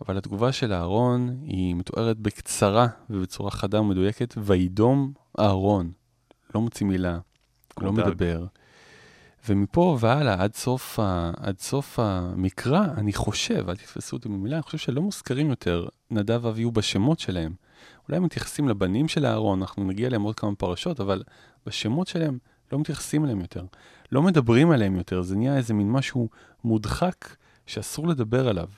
אבל 0.06 0.18
התגובה 0.18 0.52
של 0.52 0.72
אהרון 0.72 1.36
היא 1.42 1.74
מתוארת 1.74 2.18
בקצרה 2.18 2.86
ובצורה 3.10 3.50
חדה 3.50 3.80
ומדויקת, 3.80 4.34
וידום 4.38 5.12
אהרון. 5.38 5.90
לא 6.54 6.60
מוציא 6.60 6.86
מילה, 6.86 7.18
לא. 7.80 7.92
מדבר. 7.92 8.44
ומפה 9.48 9.96
והלאה, 10.00 10.42
עד 10.42 10.54
סוף, 10.54 10.98
ה... 10.98 11.30
עד 11.36 11.58
סוף 11.58 11.98
המקרא, 11.98 12.84
אני 12.96 13.12
חושב, 13.12 13.68
אל 13.68 13.76
תתפסו 13.76 14.16
אותי 14.16 14.28
במילה, 14.28 14.56
אני 14.56 14.62
חושב 14.62 14.78
שלא 14.78 15.02
מוזכרים 15.02 15.50
יותר 15.50 15.86
נדב 16.10 16.40
ואביהו 16.42 16.70
בשמות 16.70 17.18
שלהם. 17.18 17.52
אולי 18.08 18.16
הם 18.16 18.24
מתייחסים 18.24 18.68
לבנים 18.68 19.08
של 19.08 19.26
אהרון, 19.26 19.60
אנחנו 19.60 19.84
נגיע 19.84 20.06
אליהם 20.06 20.22
עוד 20.22 20.34
כמה 20.34 20.54
פרשות, 20.54 21.00
אבל 21.00 21.22
בשמות 21.66 22.06
שלהם 22.06 22.38
לא 22.72 22.78
מתייחסים 22.78 23.24
אליהם 23.24 23.40
יותר. 23.40 23.64
לא 24.12 24.22
מדברים 24.22 24.70
עליהם 24.70 24.96
יותר, 24.96 25.22
זה 25.22 25.36
נהיה 25.36 25.56
איזה 25.56 25.74
מין 25.74 25.90
משהו 25.90 26.28
מודחק 26.64 27.36
שאסור 27.66 28.08
לדבר 28.08 28.48
עליו. 28.48 28.68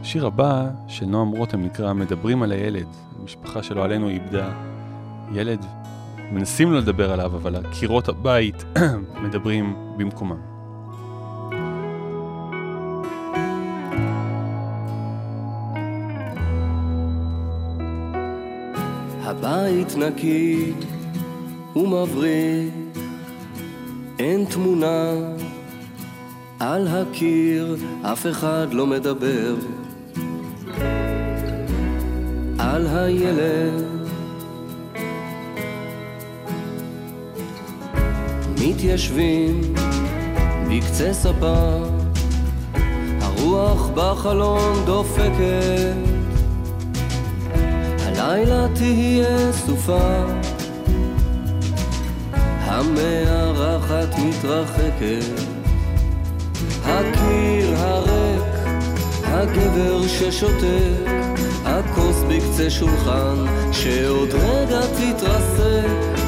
השיר 0.00 0.26
הבא 0.26 0.70
של 0.88 1.06
נועם 1.06 1.28
רותם 1.28 1.62
נקרא 1.62 1.92
מדברים 1.92 2.42
על 2.42 2.52
הילד. 2.52 2.88
המשפחה 3.18 3.62
שלו 3.62 3.82
עלינו 3.82 4.08
איבדה 4.08 4.62
ילד, 5.34 5.64
מנסים 6.32 6.72
לא 6.72 6.78
לדבר 6.78 7.12
עליו, 7.12 7.36
אבל 7.36 7.56
קירות 7.70 8.08
הבית 8.08 8.64
מדברים 9.24 9.74
במקומם. 9.96 10.36
הבית 19.22 19.96
נקי 19.96 20.72
ומבריק, 21.76 22.74
אין 24.18 24.44
תמונה 24.44 25.12
על 26.60 26.88
הקיר, 26.88 27.76
אף 28.02 28.26
אחד 28.26 28.66
לא 28.72 28.86
מדבר 28.86 29.54
על 32.58 32.86
הילד. 32.86 33.91
מתיישבים 38.64 39.60
בקצה 40.70 41.14
ספה, 41.14 41.82
הרוח 43.20 43.90
בחלון 43.94 44.84
דופקת. 44.84 45.94
הלילה 47.98 48.66
תהיה 48.74 49.52
סופה, 49.52 50.24
המארחת 52.60 54.18
מתרחקת, 54.18 55.40
הקיר 56.84 57.76
הריק, 57.76 58.42
הגבר 59.24 60.06
ששותק, 60.08 61.10
הכוס 61.64 62.16
בקצה 62.28 62.70
שולחן, 62.70 63.36
שעוד 63.72 64.28
רגע 64.32 64.80
תתרסק, 64.80 66.21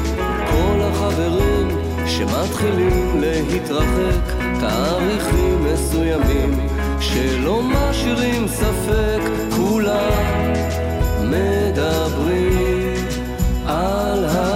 שמתחילים 2.17 3.21
להתרחק, 3.21 4.33
תאריכים 4.59 5.65
מסוימים 5.73 6.67
שלא 6.99 7.61
משאירים 7.63 8.47
ספק, 8.47 9.19
כולם 9.55 10.53
מדברים 11.21 12.95
על 13.67 14.25
הילד. 14.25 14.54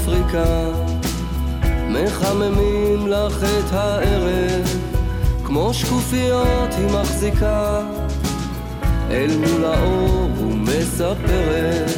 מאפריקה 0.00 0.70
מחממים 1.88 3.06
לך 3.06 3.44
את 3.44 3.72
הערב 3.72 4.78
כמו 5.44 5.74
שקופיות 5.74 6.74
היא 6.78 6.86
מחזיקה 6.86 7.80
אל 9.10 9.30
מול 9.36 9.64
האור 9.64 10.30
ומספרת 10.40 11.90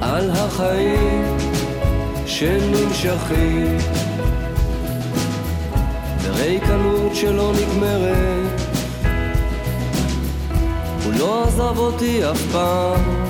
על 0.00 0.30
החיים 0.30 1.36
שנמשכים 2.26 3.78
בריקנות 6.22 7.14
שלא 7.14 7.52
נגמרת 7.52 8.60
הוא 11.04 11.12
לא 11.18 11.44
עזב 11.44 11.78
אותי 11.78 12.30
אף 12.30 12.42
פעם 12.52 13.29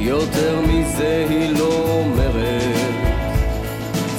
יותר 0.00 0.60
מזה 0.60 1.26
היא 1.30 1.50
לא 1.58 1.88
אומרת. 1.88 2.94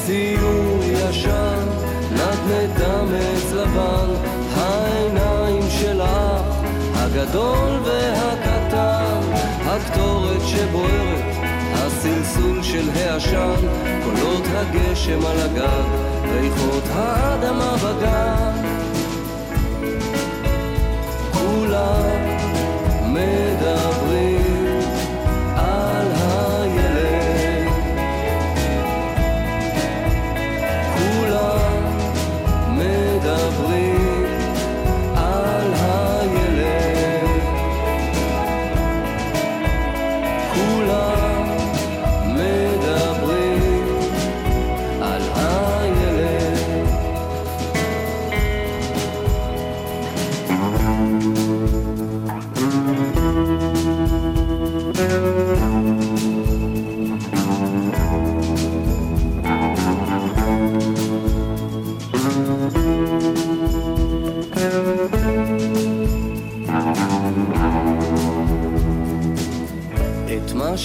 ציור 0.06 0.84
ישן, 0.84 1.66
נדנדה 2.12 3.04
מעץ 3.04 3.52
לבן 3.54 4.14
העיניים 4.56 5.70
שלך, 5.70 6.44
הגדול 6.94 7.80
והקטן 7.84 9.22
הקטורת 9.66 10.42
שבוערת, 10.48 11.36
הסלסול 11.74 12.64
של 12.64 12.90
העשן 12.96 13.68
קולות 14.04 14.44
הגשם 14.48 15.26
על 15.26 15.40
הגג, 15.40 15.90
ריחות 16.24 16.84
האדמה 16.94 17.76
בגן. 17.78 18.68
כולם 21.34 22.32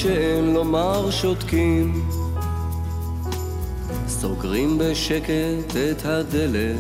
שאין 0.06 0.54
לומר 0.54 1.10
שותקים. 1.10 2.08
סוגרים 4.08 4.78
בשקט 4.78 5.76
את 5.90 6.04
הדלת, 6.04 6.78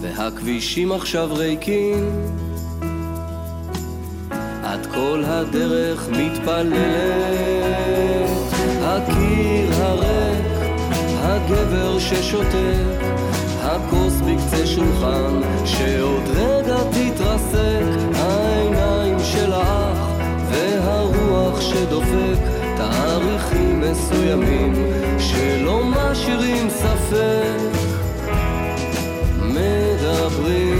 והכבישים 0.00 0.92
עכשיו 0.92 1.28
ריקים. 1.32 2.10
את 4.64 4.86
כל 4.86 5.22
הדרך 5.26 6.08
מתפללת, 6.08 6.78
הקיר 8.82 9.74
הריק, 9.74 10.46
הגבר 11.22 11.98
ששותק, 11.98 13.00
הכוס 13.62 14.14
בקצה 14.20 14.66
שולחן, 14.66 15.40
שעוד 15.64 16.22
רגע 16.34 16.76
תתרסק, 16.90 18.14
העיניים 18.14 19.16
של 19.24 19.52
האח, 19.52 20.07
והרוח 20.50 21.60
שדופק, 21.60 22.38
תאריכים 22.76 23.80
מסוימים, 23.80 24.72
שלא 25.18 25.84
משאירים 25.84 26.70
ספק, 26.70 27.78
מדברים 29.42 30.77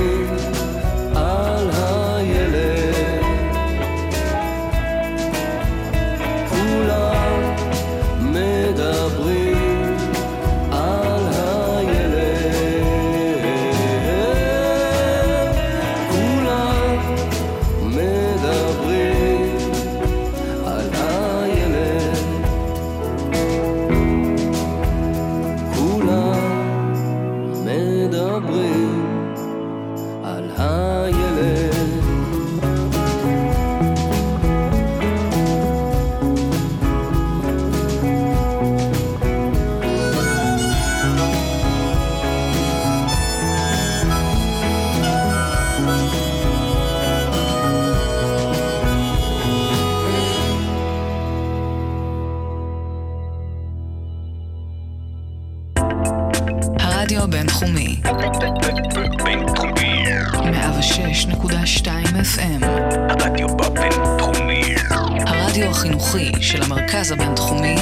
החינוכי 66.08 66.42
של 66.42 66.62
המרכז 66.62 67.12
הבינתחומי 67.12 67.76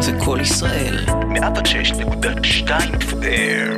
זה 0.00 0.12
קול 0.24 0.40
ישראל. 0.40 1.04
106.2 1.06 2.68
FM. 3.00 3.72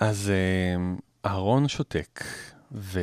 אז 0.00 0.30
אה, 0.30 1.30
אהרון 1.30 1.68
שותק, 1.68 2.24
ו... 2.72 3.00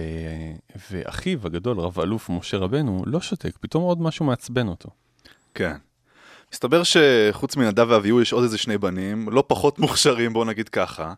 ואחיו 0.92 1.40
הגדול, 1.46 1.80
רב 1.80 2.00
אלוף 2.00 2.30
משה 2.30 2.58
רבנו, 2.58 3.04
לא 3.06 3.22
שותק, 3.22 3.58
פתאום 3.60 3.84
עוד 3.84 4.02
משהו 4.02 4.26
מעצבן 4.26 4.68
אותו. 4.68 4.90
כן. 5.54 5.76
מסתבר 6.54 6.82
שחוץ 6.84 7.56
מנדב 7.56 7.88
ואביהו 7.90 8.22
יש 8.22 8.34
עוד 8.34 8.44
איזה 8.44 8.58
שני 8.58 8.78
בנים, 8.78 9.30
לא 9.32 9.44
פחות 9.48 9.80
מוכשרים, 9.80 10.34
בואו 10.34 10.46
נגיד 10.46 10.70
ככה. 10.70 11.14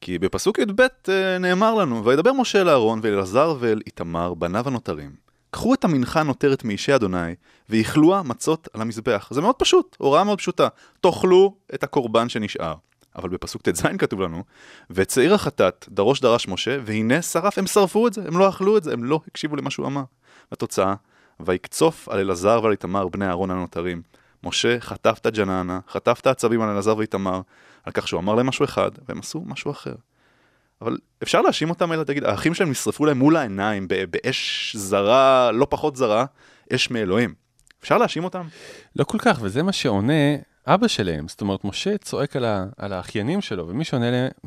כי 0.00 0.18
בפסוק 0.18 0.58
י"ב 0.58 0.80
אה, 1.08 1.38
נאמר 1.38 1.74
לנו, 1.74 2.04
וידבר 2.04 2.32
משה 2.32 2.60
אל 2.60 2.68
אהרון 2.68 3.00
ואל 3.02 3.12
אלעזר 3.12 3.56
ואל 3.60 3.80
איתמר, 3.86 4.34
בניו 4.34 4.68
הנותרים. 4.68 5.10
קחו 5.50 5.74
את 5.74 5.84
המנחה 5.84 6.20
הנותרת 6.20 6.64
מאישי 6.64 6.94
אדוני, 6.94 7.34
ואיכלוה 7.68 8.22
מצות 8.22 8.68
על 8.72 8.80
המזבח. 8.80 9.28
זה 9.30 9.40
מאוד 9.40 9.54
פשוט, 9.54 9.96
הוראה 9.98 10.24
מאוד 10.24 10.38
פשוטה. 10.38 10.68
תאכלו 11.00 11.54
את 11.74 11.82
הקורבן 11.82 12.28
שנשאר. 12.28 12.74
אבל 13.16 13.28
בפסוק 13.28 13.62
ט"ז 13.62 13.82
כתוב 13.98 14.20
לנו, 14.20 14.44
ואת 14.90 15.10
שעיר 15.10 15.34
החטאת 15.34 15.86
דרוש 15.88 16.20
דרש 16.20 16.48
משה, 16.48 16.78
והנה 16.84 17.22
שרף, 17.22 17.58
הם 17.58 17.66
שרפו 17.66 18.06
את 18.06 18.12
זה, 18.12 18.22
הם 18.26 18.38
לא 18.38 18.48
אכלו 18.48 18.76
את 18.76 18.84
זה, 18.84 18.92
הם 18.92 19.04
לא 19.04 19.20
הקשיבו 19.26 19.56
למה 19.56 19.70
שהוא 19.70 19.86
אמר. 19.86 20.02
התוצאה, 20.52 20.94
ויקצוף 21.40 22.08
על 22.08 22.18
אלעזר 22.18 22.60
ועל 22.62 22.72
איתמר 22.72 23.08
בני 23.08 23.26
אהרון 23.26 23.50
הנותרים. 23.50 24.02
משה 24.44 24.78
הג'ננה, 25.24 25.80
חטף 25.88 26.18
את 26.20 26.26
העצבים 26.26 26.62
על 26.62 26.68
אלעזר 26.68 26.96
ואיתמר, 26.96 27.40
על 27.84 27.92
כך 27.92 28.08
שהוא 28.08 28.20
אמר 28.20 28.34
להם 28.34 28.46
משהו 28.46 28.64
אחד, 28.64 28.90
והם 29.08 29.18
עשו 29.18 29.42
משהו 29.46 29.70
אחר. 29.70 29.94
אבל 30.82 30.98
אפשר 31.22 31.40
להאשים 31.40 31.70
אותם 31.70 31.92
אלא 31.92 32.04
תגיד, 32.04 32.24
האחים 32.24 32.54
שלהם 32.54 32.70
נשרפו 32.70 33.06
להם 33.06 33.18
מול 33.18 33.36
העיניים 33.36 33.88
באש 34.10 34.76
זרה, 34.78 35.50
לא 35.52 35.66
פחות 35.70 35.96
זרה, 35.96 36.24
אש 36.74 36.90
מאלוהים. 36.90 37.34
אפשר 37.82 37.98
להאשים 37.98 38.24
אותם? 38.24 38.46
לא 38.96 39.04
כל 39.04 39.18
כך, 39.18 39.38
וזה 39.42 39.62
מה 39.62 39.72
שעונה 39.72 40.36
אבא 40.66 40.88
שלהם. 40.88 41.28
זאת 41.28 41.40
אומרת, 41.40 41.64
משה 41.64 41.98
צועק 41.98 42.36
על, 42.36 42.44
ה, 42.44 42.66
על 42.76 42.92
האחיינים 42.92 43.40
שלו, 43.40 43.68
ומי 43.68 43.84
שעונה, 43.84 44.06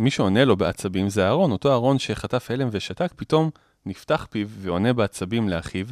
שעונה 0.09 0.45
לו 0.45 0.57
בעצבים 0.57 1.09
זה 1.09 1.25
אהרון, 1.25 1.51
אותו 1.51 1.69
אהרון 1.69 1.99
שחטף 1.99 2.51
הלם 2.51 2.69
ושתק, 2.71 3.11
פתאום 3.15 3.49
נפתח 3.85 4.27
פיו 4.29 4.47
ועונה 4.49 4.93
בעצבים 4.93 5.49
לאחיו, 5.49 5.85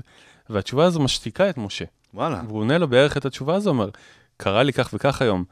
והתשובה 0.50 0.86
הזו 0.86 1.00
משתיקה 1.00 1.50
את 1.50 1.58
משה. 1.58 1.86
וואלה. 2.14 2.42
והוא 2.48 2.60
עונה 2.60 2.78
לו 2.78 2.88
בערך 2.88 3.18
את 3.18 3.26
התשובה 3.26 3.56
הזו, 3.56 3.70
אומר, 3.70 3.90
קרה 4.38 4.64
לי 4.64 4.74
כך 4.74 4.90
וכך 4.94 5.22
היום, 5.22 5.44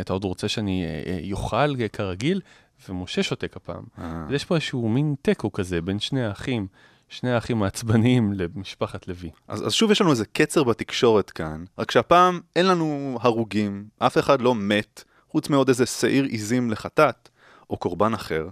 אתה 0.00 0.12
עוד 0.12 0.24
רוצה 0.24 0.48
שאני 0.48 0.84
אוכל 1.32 1.88
כרגיל? 1.92 2.40
ומשה 2.88 3.22
שותק 3.22 3.56
הפעם. 3.56 3.82
אה. 3.98 4.24
אז 4.28 4.32
יש 4.34 4.44
פה 4.44 4.54
איזשהו 4.54 4.88
מין 4.88 5.14
תיקו 5.22 5.52
כזה 5.52 5.80
בין 5.80 5.98
שני 5.98 6.24
האחים, 6.24 6.66
שני 7.08 7.32
האחים 7.32 7.62
העצבניים 7.62 8.32
למשפחת 8.32 9.08
לוי. 9.08 9.30
אז, 9.48 9.66
אז 9.66 9.72
שוב 9.72 9.90
יש 9.90 10.00
לנו 10.00 10.10
איזה 10.10 10.24
קצר 10.32 10.64
בתקשורת 10.64 11.30
כאן, 11.30 11.64
רק 11.78 11.90
שהפעם 11.90 12.40
אין 12.56 12.66
לנו 12.66 13.18
הרוגים, 13.20 13.84
אף 13.98 14.18
אחד 14.18 14.40
לא 14.40 14.54
מת, 14.54 15.04
חוץ 15.28 15.48
מעוד 15.48 15.68
איזה 15.68 15.86
שעיר 15.86 16.24
עיזים 16.24 16.70
לחטאת, 16.70 17.28
או 17.70 17.76
קורבן 17.76 18.14
אחר. 18.14 18.48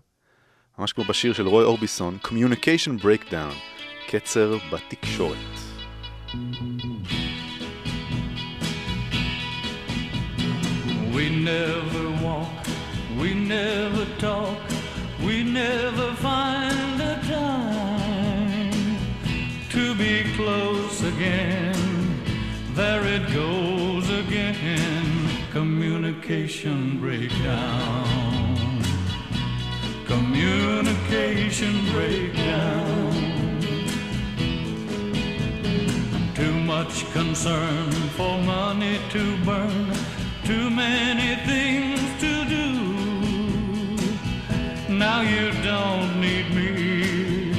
ממש 0.79 0.93
כמו 0.93 1.05
בשיר 1.05 1.33
של 1.33 1.49
רוי 1.49 1.65
אורביסון, 1.65 2.19
Communication 2.25 3.03
Breakdown, 3.05 3.55
קצר 4.09 4.57
בתקשורת. 4.73 5.37
We 11.17 11.31
never 11.31 12.11
walk, 12.23 12.67
we 13.19 13.33
never 13.33 14.05
talk, 14.19 14.61
we 15.25 15.43
never 15.43 16.13
find 16.17 17.01
a 17.01 17.19
time 17.23 18.99
to 19.71 19.95
be 19.95 20.25
close 20.35 21.03
again. 21.03 21.75
There 22.75 23.03
it 23.03 23.33
goes 23.33 24.11
again, 24.11 25.31
communication 25.53 27.01
breakdown. 27.01 28.83
Communication 30.05 31.75
breakdown. 31.93 33.13
Too 36.35 36.53
much 36.53 37.11
concern 37.15 37.91
for 38.19 38.37
money 38.43 39.01
to 39.13 39.45
burn, 39.47 39.93
too 40.47 40.71
many 40.71 41.35
things 41.45 42.01
to 42.21 42.45
do. 42.45 42.69
Now 44.89 45.21
you 45.23 45.51
don't 45.65 46.21
need 46.21 46.55
me, 46.55 47.53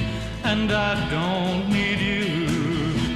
and 0.45 0.71
I 0.71 0.93
don't 1.09 1.67
need 1.69 1.99
you. 1.99 2.27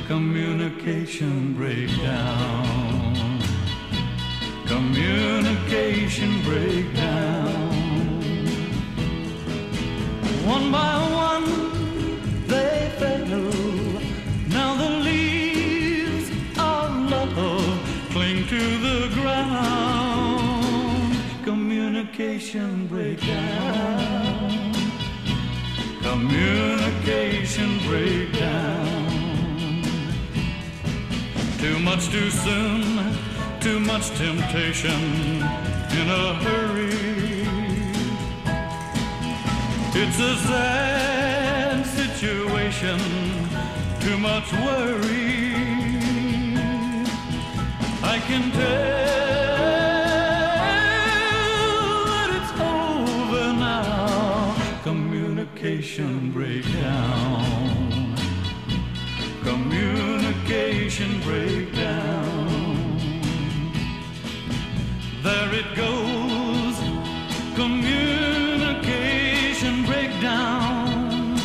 Communication 0.08 1.54
breakdown. 1.54 3.40
Communication 4.66 6.42
breakdown. 6.44 7.72
One 10.54 10.70
by 10.70 10.98
one, 11.00 11.11
Communication 22.22 22.86
breakdown. 22.86 24.74
Communication 26.04 27.80
breakdown. 27.88 29.82
Too 31.58 31.80
much 31.80 32.10
too 32.10 32.30
soon, 32.30 33.16
too 33.60 33.80
much 33.80 34.12
temptation 34.12 35.02
in 36.00 36.10
a 36.10 36.36
hurry. 36.46 37.48
It's 39.96 40.20
a 40.20 40.36
sad 40.46 41.86
situation 41.88 43.00
too 44.00 44.20
much 44.20 44.54
worry. 44.54 45.56
I 48.04 48.20
can 48.28 48.52
tell 48.52 49.31
Communication 60.52 61.22
breakdown. 61.22 63.00
There 65.24 65.54
it 65.54 65.74
goes. 65.78 66.76
Communication 67.56 69.86
breakdown. 69.86 71.40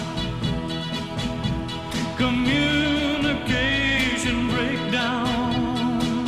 Communication 2.16 4.48
breakdown. 4.48 6.26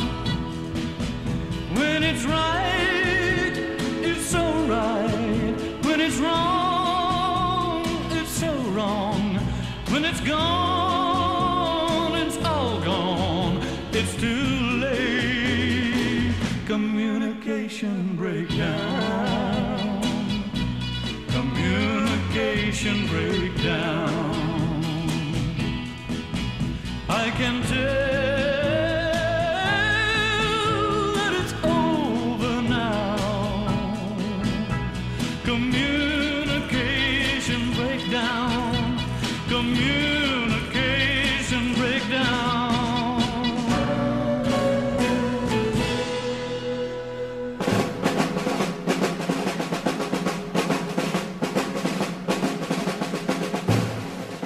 When 1.75 2.03
it's 2.03 2.23
right, 2.23 3.57
it's 4.03 4.25
so 4.25 4.39
right. 4.67 5.53
When 5.83 5.99
it's 5.99 6.15
wrong, 6.15 7.85
it's 8.11 8.31
so 8.31 8.53
wrong. 8.71 9.37
When 9.89 10.05
it's 10.05 10.21
gone, 10.21 10.58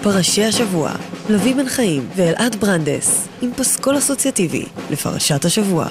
פרשי 0.04 0.44
השבוע, 0.44 0.92
לוי 1.30 1.54
בן 1.54 1.70
חיים 1.70 2.10
ואלעד 2.16 2.56
ברנדס, 2.56 3.28
עם 3.42 3.54
פסקול 3.54 3.98
אסוציאטיבי 3.98 4.66
לפרשת 4.92 5.46
השבוע. 5.46 5.88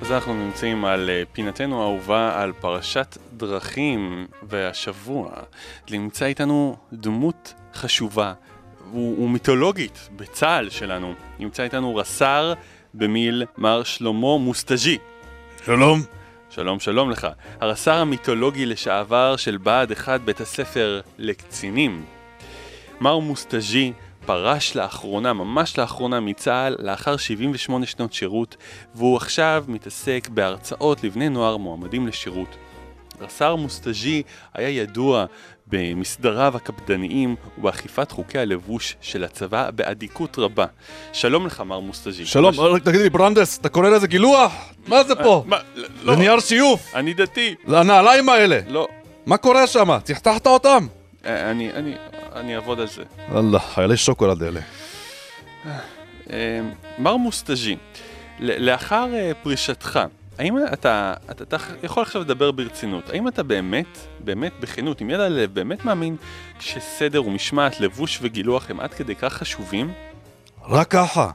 אז 0.00 0.12
אנחנו 0.12 0.34
נמצאים 0.34 0.84
על 0.84 1.10
אה, 1.10 1.22
פינתנו 1.32 1.82
האהובה 1.82 2.42
על 2.42 2.52
פרשת 2.60 3.18
דרכים, 3.36 4.26
והשבוע 4.42 5.30
נמצא 5.90 6.24
איתנו 6.24 6.76
דמות 6.92 7.54
חשובה 7.74 8.32
ומיתולוגית 8.94 10.08
בצה"ל 10.16 10.70
שלנו. 10.70 11.14
נמצא 11.38 11.62
איתנו 11.62 11.96
רס"ר 11.96 12.52
במיל 12.94 13.44
מר 13.58 13.82
שלמה 13.82 14.38
מוסטג'י. 14.38 14.98
שלום. 15.66 16.00
שלום, 16.50 16.80
שלום 16.80 17.10
לך. 17.10 17.26
הרס"ר 17.60 17.94
המיתולוגי 17.94 18.66
לשעבר 18.66 19.36
של 19.36 19.56
בה"ד 19.56 19.92
1 19.92 20.20
בית 20.20 20.40
הספר 20.40 21.00
לקצינים. 21.18 22.04
מר 23.00 23.18
מוסטג'י 23.18 23.92
פרש 24.26 24.76
לאחרונה, 24.76 25.32
ממש 25.32 25.78
לאחרונה 25.78 26.20
מצה"ל, 26.20 26.76
לאחר 26.78 27.16
78 27.16 27.86
שנות 27.86 28.12
שירות, 28.12 28.56
והוא 28.94 29.16
עכשיו 29.16 29.64
מתעסק 29.68 30.28
בהרצאות 30.34 31.04
לבני 31.04 31.28
נוער 31.28 31.56
מועמדים 31.56 32.06
לשירות. 32.06 32.56
רס"ר 33.20 33.56
מוסטג'י 33.56 34.22
היה 34.54 34.68
ידוע 34.68 35.26
במסדריו 35.66 36.56
הקפדניים 36.56 37.36
ובאכיפת 37.58 38.10
חוקי 38.10 38.38
הלבוש 38.38 38.96
של 39.00 39.24
הצבא 39.24 39.70
באדיקות 39.70 40.38
רבה. 40.38 40.66
שלום 41.12 41.46
לך, 41.46 41.60
מר 41.60 41.80
מוסטג'י. 41.80 42.26
שלום, 42.26 42.60
רק 42.60 42.82
תגיד 42.82 43.00
לי, 43.00 43.10
ברנדס, 43.10 43.58
אתה 43.58 43.68
קורא 43.68 43.88
לזה 43.88 44.06
גילוח? 44.06 44.52
מה 44.86 45.04
זה 45.04 45.14
פה? 45.14 45.44
מה? 45.46 45.56
לא. 45.74 46.12
זה 46.14 46.18
נייר 46.18 46.40
שיוף. 46.40 46.94
אני 46.94 47.14
דתי. 47.14 47.54
זה 47.66 47.80
הנעליים 47.80 48.28
האלה. 48.28 48.60
לא. 48.68 48.88
מה 49.26 49.36
קורה 49.36 49.66
שם? 49.66 49.98
צחצחת 50.04 50.46
אותם? 50.46 50.86
אה, 51.26 51.50
אני, 51.50 51.72
אני, 51.72 51.94
אני 52.34 52.54
אעבוד 52.56 52.80
על 52.80 52.86
זה. 52.86 53.02
אללה, 53.34 53.58
חיילי 53.58 53.96
שוקולד 53.96 54.42
אלה. 54.42 54.60
אה, 56.30 56.60
מר 56.98 57.16
מוסטג'י, 57.16 57.76
לאחר 58.40 59.06
אה, 59.14 59.32
פרישתך, 59.42 60.00
האם 60.38 60.56
אתה, 60.72 61.14
אתה, 61.30 61.44
אתה 61.44 61.56
יכול 61.82 62.02
עכשיו 62.02 62.22
לדבר 62.22 62.50
ברצינות, 62.50 63.10
האם 63.10 63.28
אתה 63.28 63.42
באמת, 63.42 63.98
באמת 64.24 64.52
בכנות, 64.60 65.00
עם 65.00 65.10
יד 65.10 65.20
על 65.20 65.32
הלב, 65.32 65.54
באמת 65.54 65.84
מאמין 65.84 66.16
שסדר 66.60 67.24
ומשמעת, 67.24 67.80
לבוש 67.80 68.18
וגילוח 68.22 68.70
הם 68.70 68.80
עד 68.80 68.94
כדי 68.94 69.14
כך 69.14 69.32
חשובים? 69.32 69.92
רק 70.68 70.90
ככה. 70.90 71.30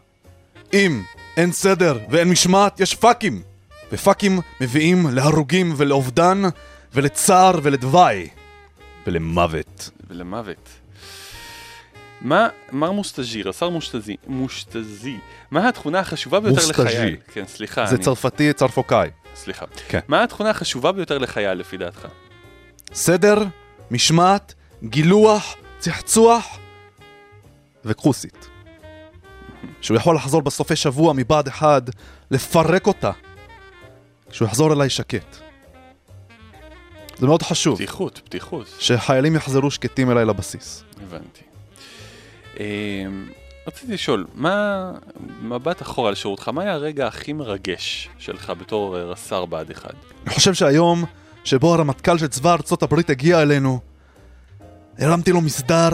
אם 0.74 1.02
אין 1.38 1.52
סדר 1.52 1.97
ואין 2.10 2.30
משמעת, 2.30 2.80
יש 2.80 2.95
פאקים. 2.95 3.41
ופאקים 3.91 4.39
מביאים 4.62 5.08
להרוגים 5.12 5.74
ולאובדן 5.78 6.41
ולצער 6.93 7.60
ולדווי. 7.64 8.30
ולמוות. 9.08 9.89
ולמוות. 10.10 10.81
מה, 12.22 12.47
מר 12.72 12.91
מוסטג'י, 12.91 13.43
רס"ר 13.43 13.69
מושטזי, 13.69 14.15
מושטזי, 14.28 15.17
מה 15.51 15.69
התכונה 15.69 15.99
החשובה 15.99 16.39
ביותר 16.39 16.55
מוסטג'י. 16.67 16.84
לחייל? 16.84 17.15
כן, 17.34 17.43
סליחה. 17.47 17.86
זה 17.86 17.95
אני- 17.95 18.03
צרפתי 18.03 18.53
צרפוקאי. 18.53 19.09
סליחה. 19.36 19.65
כן. 19.88 19.99
מה 20.07 20.24
התכונה 20.24 20.49
החשובה 20.49 20.91
ביותר 20.91 21.17
לחייל 21.17 21.53
לפי 21.53 21.78
דעתך? 21.78 22.07
סדר, 22.93 23.43
משמעת, 23.91 24.53
גילוח, 24.84 25.55
צחצוח 25.80 26.57
וכוסית. 27.86 28.47
שהוא 29.82 29.97
יכול 29.97 30.15
לחזור 30.15 30.41
בסופי 30.41 30.76
שבוע 30.76 31.13
מבה"ד 31.13 31.47
1, 31.47 31.84
לפרק 32.32 32.88
אותה, 32.88 33.11
כשהוא 34.30 34.47
יחזור 34.47 34.74
אליי 34.74 34.89
שקט. 34.89 35.36
זה 37.17 37.28
מאוד 37.28 37.41
חשוב. 37.43 37.76
פתיחות, 37.76 38.22
פתיחות. 38.26 38.67
שחיילים 38.80 39.36
יחזרו 39.36 39.72
שקטים 39.72 40.11
אליי 40.11 40.26
לבסיס. 40.26 40.84
הבנתי. 41.03 41.41
אה, 42.62 43.05
רציתי 43.68 43.93
לשאול, 43.93 44.26
מה, 44.36 44.91
מבט 45.41 45.82
אחורה 45.82 46.09
על 46.09 46.16
שירותך, 46.16 46.47
מה 46.47 46.62
היה 46.62 46.74
הרגע 46.74 47.07
הכי 47.07 47.34
מרגש 47.34 48.09
שלך 48.18 48.53
בתור 48.59 48.97
אה, 48.97 49.03
רס"ר 49.03 49.45
בה"ד 49.45 49.72
1? 49.72 49.89
אני 50.26 50.36
חושב 50.36 50.53
שהיום 50.53 51.03
שבו 51.43 51.74
הרמטכ"ל 51.74 52.18
של 52.18 52.28
צבא 52.28 52.53
ארצות 52.53 52.84
הברית 52.84 53.09
הגיע 53.09 53.41
אלינו, 53.41 53.80
הרמתי 54.99 55.32
לו 55.32 55.41
מסדר 55.41 55.89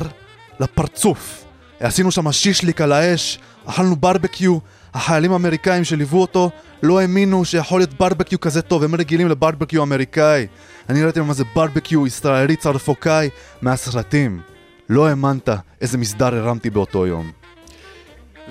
לפרצוף. 0.60 1.44
עשינו 1.80 2.12
שם 2.12 2.32
שישליק 2.32 2.82
על 2.82 2.92
האש, 2.92 3.40
אכלנו 3.66 3.96
ברבקיו, 3.96 4.58
החיילים 4.94 5.34
האמריקאים 5.34 5.84
שליוו 5.84 6.22
אותו 6.22 6.50
לא 6.84 7.00
האמינו 7.00 7.46
שיכול 7.46 7.80
להיות 7.80 7.94
ברבקיו 7.94 8.40
כזה 8.40 8.62
טוב, 8.62 8.84
הם 8.84 8.96
רגילים 8.96 9.28
לברבקיו 9.28 9.84
אמריקאי. 9.84 10.48
אני 10.90 11.04
ראיתי 11.04 11.20
מה 11.20 11.34
זה 11.34 11.44
ברבקיו 11.56 12.08
ישראלי 12.08 12.56
צרפוקאי 12.56 13.30
מהסרטים. 13.62 14.42
לא 14.90 15.08
האמנת 15.08 15.50
איזה 15.82 15.98
מסדר 15.98 16.36
הרמתי 16.36 16.70
באותו 16.70 17.08
יום. 17.08 17.32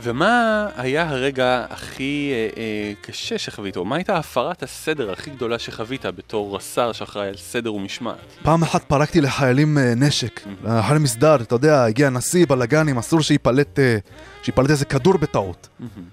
ומה 0.02 0.66
היה 0.76 1.08
הרגע 1.08 1.64
הכי 1.70 2.32
אה, 2.32 2.60
אה, 2.60 2.92
קשה 3.00 3.38
שחווית, 3.38 3.76
או 3.76 3.84
מה 3.84 3.96
הייתה 3.96 4.16
הפרת 4.16 4.62
הסדר 4.62 5.12
הכי 5.12 5.30
גדולה 5.30 5.58
שחווית 5.58 6.06
בתור 6.06 6.56
רס"ר 6.56 6.92
שאחראי 6.92 7.28
על 7.28 7.36
סדר 7.36 7.74
ומשמעת? 7.74 8.16
פעם 8.42 8.62
אחת 8.62 8.84
פרקתי 8.84 9.20
לחיילים 9.20 9.78
אה, 9.78 9.94
נשק, 9.96 10.40
לחיילים 10.64 11.02
מסדר, 11.02 11.34
אתה 11.34 11.54
יודע, 11.54 11.84
הגיע 11.84 12.10
נשיא, 12.10 12.46
בלאגנים, 12.46 12.98
אסור 12.98 13.20
שייפלט, 13.20 13.78
אה, 13.78 13.98
שייפלט 14.42 14.70
איזה 14.70 14.84
כדור 14.84 15.16
בטעות. 15.16 15.68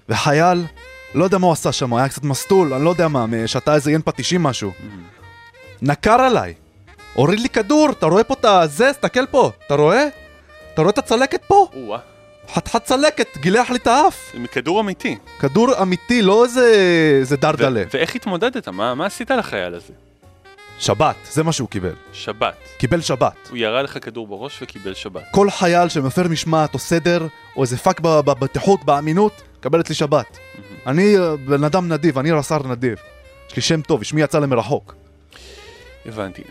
וחייל, 0.09 0.65
לא 1.15 1.23
יודע 1.23 1.37
מה 1.37 1.45
הוא 1.45 1.53
עשה 1.53 1.71
שם, 1.71 1.93
היה 1.93 2.09
קצת 2.09 2.23
מסטול, 2.23 2.73
אני 2.73 2.83
לא 2.83 2.89
יודע 2.89 3.07
מה, 3.07 3.25
שתה 3.45 3.75
איזה 3.75 3.91
ין 3.91 4.01
פטישים 4.01 4.43
משהו. 4.43 4.71
נקר 5.81 6.21
עליי, 6.21 6.53
הוריד 7.13 7.39
לי 7.39 7.49
כדור, 7.49 7.89
אתה 7.89 8.05
רואה 8.05 8.23
פה 8.23 8.33
את 8.33 8.45
הזה? 8.45 8.93
תסתכל 8.93 9.25
פה, 9.25 9.51
אתה 9.67 9.75
רואה? 9.75 10.07
אתה 10.73 10.81
רואה 10.81 10.91
את 10.91 10.97
הצלקת 10.97 11.41
פה? 11.47 11.67
או-אה. 11.73 11.99
חתיכת 12.53 12.83
צלקת, 12.83 13.37
גילח 13.37 13.69
לי 13.69 13.77
את 13.77 13.87
האף. 13.87 14.31
זה 14.33 14.39
מכדור 14.39 14.81
אמיתי. 14.81 15.17
כדור 15.39 15.81
אמיתי, 15.81 16.21
לא 16.21 16.43
איזה, 16.43 16.73
איזה 17.19 17.37
דרדלה. 17.37 17.83
ואיך 17.93 18.15
התמודדת? 18.15 18.67
מה, 18.67 18.95
מה 18.95 19.05
עשית 19.05 19.31
לחייל 19.31 19.75
הזה? 19.75 19.93
שבת, 20.79 21.15
זה 21.31 21.43
מה 21.43 21.51
שהוא 21.51 21.69
קיבל. 21.69 21.93
שבת. 22.13 22.55
קיבל 22.77 23.01
שבת. 23.01 23.47
הוא 23.49 23.57
ירה 23.57 23.81
לך 23.81 24.05
כדור 24.05 24.27
בראש 24.27 24.61
וקיבל 24.61 24.93
שבת. 24.93 25.23
כל 25.31 25.49
חייל 25.49 25.89
שמפר 25.89 26.27
משמעת 26.27 26.73
או 26.73 26.79
סדר, 26.79 27.27
או 27.55 27.61
איזה 27.61 27.77
פאק 27.77 27.99
בבטיחות, 27.99 28.83
באמינות, 28.85 29.41
קבל 29.59 29.79
אצלי 29.79 29.95
שבת. 29.95 30.37
אני 30.87 31.17
אה, 31.17 31.35
בן 31.35 31.63
אדם 31.63 31.87
נדיב, 31.87 32.17
אני 32.17 32.31
רס"ר 32.31 32.67
נדיב. 32.67 32.97
יש 33.49 33.55
לי 33.55 33.61
שם 33.61 33.81
טוב, 33.81 34.03
שמי 34.03 34.21
יצא 34.21 34.39
למרחוק. 34.39 35.02
הבנתי. 36.05 36.41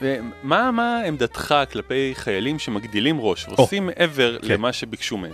מה, 0.42 0.70
מה 0.70 1.00
עמדתך 1.06 1.54
כלפי 1.72 2.12
חיילים 2.14 2.58
שמגדילים 2.58 3.20
ראש 3.20 3.48
ועושים 3.48 3.86
מעבר 3.86 4.38
כן. 4.38 4.48
למה 4.48 4.72
שביקשו 4.72 5.16
מהם? 5.16 5.32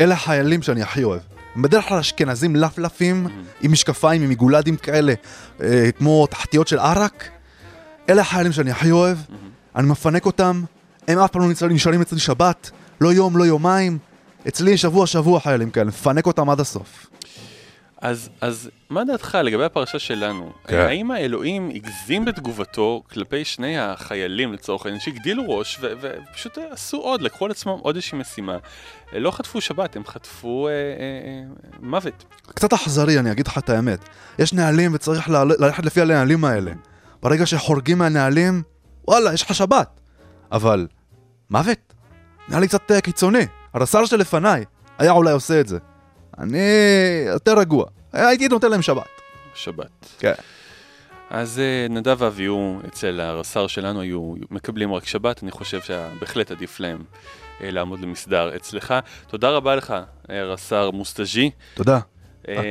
אלה 0.00 0.14
החיילים 0.14 0.62
שאני 0.62 0.82
הכי 0.82 1.04
אוהב. 1.04 1.20
הם 1.54 1.62
בדרך 1.62 1.84
כלל 1.88 1.98
אשכנזים 1.98 2.56
לפלפים, 2.56 3.26
עם 3.62 3.72
משקפיים, 3.72 4.22
עם 4.22 4.28
עיגולדים 4.30 4.76
כאלה, 4.76 5.14
אה, 5.62 5.88
כמו 5.98 6.26
תחתיות 6.26 6.68
של 6.68 6.78
ערק. 6.78 7.28
אלה 8.08 8.22
החיילים 8.22 8.52
שאני 8.52 8.70
הכי 8.70 8.90
אוהב, 8.90 9.18
אני 9.76 9.86
מפנק 9.86 10.26
אותם, 10.26 10.62
הם 11.08 11.18
אף 11.18 11.30
פעם 11.30 11.42
לא 11.42 11.48
נשארים- 11.48 11.74
נשארים 11.76 12.00
אצלי 12.00 12.18
שבת, 12.18 12.70
לא 13.00 13.12
יום, 13.12 13.36
לא 13.36 13.44
יומיים. 13.44 13.98
אצלי 14.48 14.76
שבוע 14.76 15.06
שבוע 15.06 15.40
חיילים 15.40 15.70
כאלה, 15.70 15.84
מפנק 15.86 16.26
אותם 16.26 16.50
עד 16.50 16.60
הסוף. 16.60 17.06
אז, 18.04 18.28
אז 18.40 18.70
מה 18.90 19.04
דעתך 19.04 19.38
לגבי 19.44 19.64
הפרשה 19.64 19.98
שלנו? 19.98 20.52
כן. 20.66 20.78
האם 20.78 21.10
האלוהים 21.10 21.70
הגזים 21.74 22.24
בתגובתו 22.24 23.02
כלפי 23.12 23.44
שני 23.44 23.78
החיילים 23.78 24.52
לצורך 24.52 24.86
העניין 24.86 25.00
שהגדילו 25.00 25.42
ראש 25.48 25.78
ו- 25.80 25.92
ופשוט 26.00 26.58
עשו 26.70 26.96
עוד, 26.96 27.22
לקחו 27.22 27.44
על 27.44 27.50
עצמם 27.50 27.72
עוד 27.72 27.96
איזושהי 27.96 28.18
משימה. 28.18 28.58
לא 29.12 29.30
חטפו 29.30 29.60
שבת, 29.60 29.96
הם 29.96 30.04
חטפו 30.06 30.68
אה, 30.68 30.72
אה, 30.72 30.76
אה, 31.26 31.42
מוות. 31.80 32.24
קצת 32.54 32.72
אכזרי, 32.72 33.18
אני 33.18 33.32
אגיד 33.32 33.46
לך 33.46 33.58
את 33.58 33.70
האמת. 33.70 34.08
יש 34.38 34.52
נהלים 34.52 34.94
וצריך 34.94 35.30
ללכת 35.58 35.84
לפי 35.84 36.00
הנהלים 36.00 36.44
האלה. 36.44 36.72
ברגע 37.22 37.46
שחורגים 37.46 37.98
מהנהלים, 37.98 38.62
וואלה, 39.08 39.34
יש 39.34 39.42
לך 39.42 39.54
שבת. 39.54 40.00
אבל, 40.52 40.86
מוות? 41.50 41.94
נראה 42.48 42.60
לי 42.60 42.68
קצת 42.68 42.90
אה, 42.90 43.00
קיצוני. 43.00 43.46
הרס"ר 43.74 44.04
שלפניי 44.04 44.64
היה 44.98 45.12
אולי 45.12 45.32
עושה 45.32 45.60
את 45.60 45.68
זה. 45.68 45.78
אני 46.38 46.58
יותר 47.26 47.58
רגוע. 47.58 47.84
הייתי 48.12 48.48
נותן 48.48 48.70
להם 48.70 48.82
שבת. 48.82 49.06
שבת. 49.54 50.06
כן. 50.18 50.32
אז 51.30 51.58
אה, 51.58 51.86
נדב 51.90 52.16
ואביהו 52.18 52.80
אצל 52.88 53.20
הרס"ר 53.20 53.66
שלנו 53.66 54.00
היו 54.00 54.34
מקבלים 54.50 54.92
רק 54.92 55.06
שבת, 55.06 55.42
אני 55.42 55.50
חושב 55.50 55.80
שבהחלט 55.80 56.50
עדיף 56.50 56.80
להם 56.80 57.04
אה, 57.60 57.70
לעמוד 57.70 58.00
למסדר 58.00 58.56
אצלך. 58.56 58.94
תודה 59.26 59.50
רבה 59.50 59.76
לך, 59.76 59.94
אה, 60.30 60.44
רס"ר 60.44 60.90
מוסטג'י. 60.90 61.50
תודה. 61.74 62.00
רק 62.48 62.64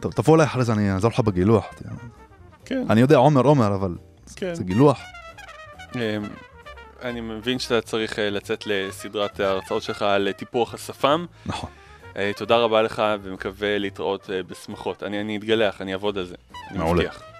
תבוא 0.00 0.36
אליי 0.36 0.46
אחרי 0.46 0.64
זה, 0.64 0.72
אני 0.72 0.92
אעזור 0.92 1.10
לך 1.10 1.20
בגילוח. 1.20 1.66
כן. 2.64 2.84
אני 2.90 3.00
יודע, 3.00 3.16
עומר 3.16 3.40
עומר, 3.40 3.74
אבל 3.74 3.94
כן. 4.36 4.54
זה 4.54 4.64
גילוח. 4.64 5.00
אה, 5.96 6.16
אני 7.02 7.20
מבין 7.20 7.58
שאתה 7.58 7.80
צריך 7.80 8.18
לצאת 8.18 8.66
לסדרת 8.66 9.40
ההרצאות 9.40 9.82
שלך 9.82 10.02
על 10.02 10.32
טיפוח 10.32 10.74
השפם. 10.74 11.26
נכון. 11.46 11.70
אה, 12.16 12.30
תודה 12.36 12.56
רבה 12.56 12.82
לך 12.82 13.02
ומקווה 13.22 13.78
להתראות 13.78 14.30
אה, 14.30 14.42
בשמחות. 14.42 15.02
אני, 15.02 15.20
אני 15.20 15.36
אתגלח, 15.36 15.80
אני 15.80 15.92
אעבוד 15.92 16.18
על 16.18 16.24
זה. 16.24 16.34
אני 16.70 16.78
מעולה. 16.78 17.02
מבטיח. 17.02 17.33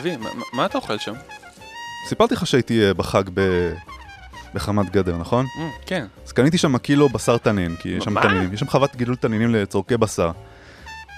לוי, 0.00 0.16
מה, 0.16 0.28
מה- 0.52 0.66
אתה 0.66 0.78
אוכל 0.78 0.98
שם? 0.98 1.14
סיפרתי 2.08 2.34
לך 2.34 2.46
שהייתי 2.46 2.84
אה, 2.86 2.94
בחג 2.94 3.22
ב... 3.34 3.40
בחמת 4.54 4.90
גדר, 4.90 5.16
נכון? 5.16 5.46
אה, 5.58 5.68
כן. 5.86 6.06
אז 6.26 6.32
קניתי 6.32 6.58
שם 6.58 6.78
קילו 6.78 7.08
בשר 7.08 7.36
תנין, 7.38 7.76
כי 7.76 7.88
יש 7.88 8.04
שם 8.04 8.12
מה? 8.12 8.22
תנינים, 8.22 8.52
יש 8.52 8.60
שם 8.60 8.68
חוות 8.68 8.96
גידול 8.96 9.16
תנינים 9.16 9.54
לצורכי 9.54 9.96
בשר. 9.96 10.30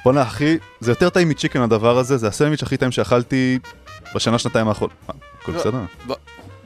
בואנה 0.05 0.23
אחי, 0.23 0.59
זה 0.81 0.91
יותר 0.91 1.11
טעים 1.11 1.29
מצ'יקן 1.29 1.61
הדבר 1.63 1.99
הזה, 1.99 2.17
זה 2.17 2.29
הסנדוויץ' 2.29 2.63
הכי 2.63 2.77
טעים 2.77 2.93
שאכלתי 2.93 3.59
בשנה 4.15 4.39
שנתיים 4.39 4.69
האחרונות. 4.69 4.97
מה, 5.09 5.15
הכל 5.43 5.53
לא, 5.53 5.59
בסדר? 5.59 5.79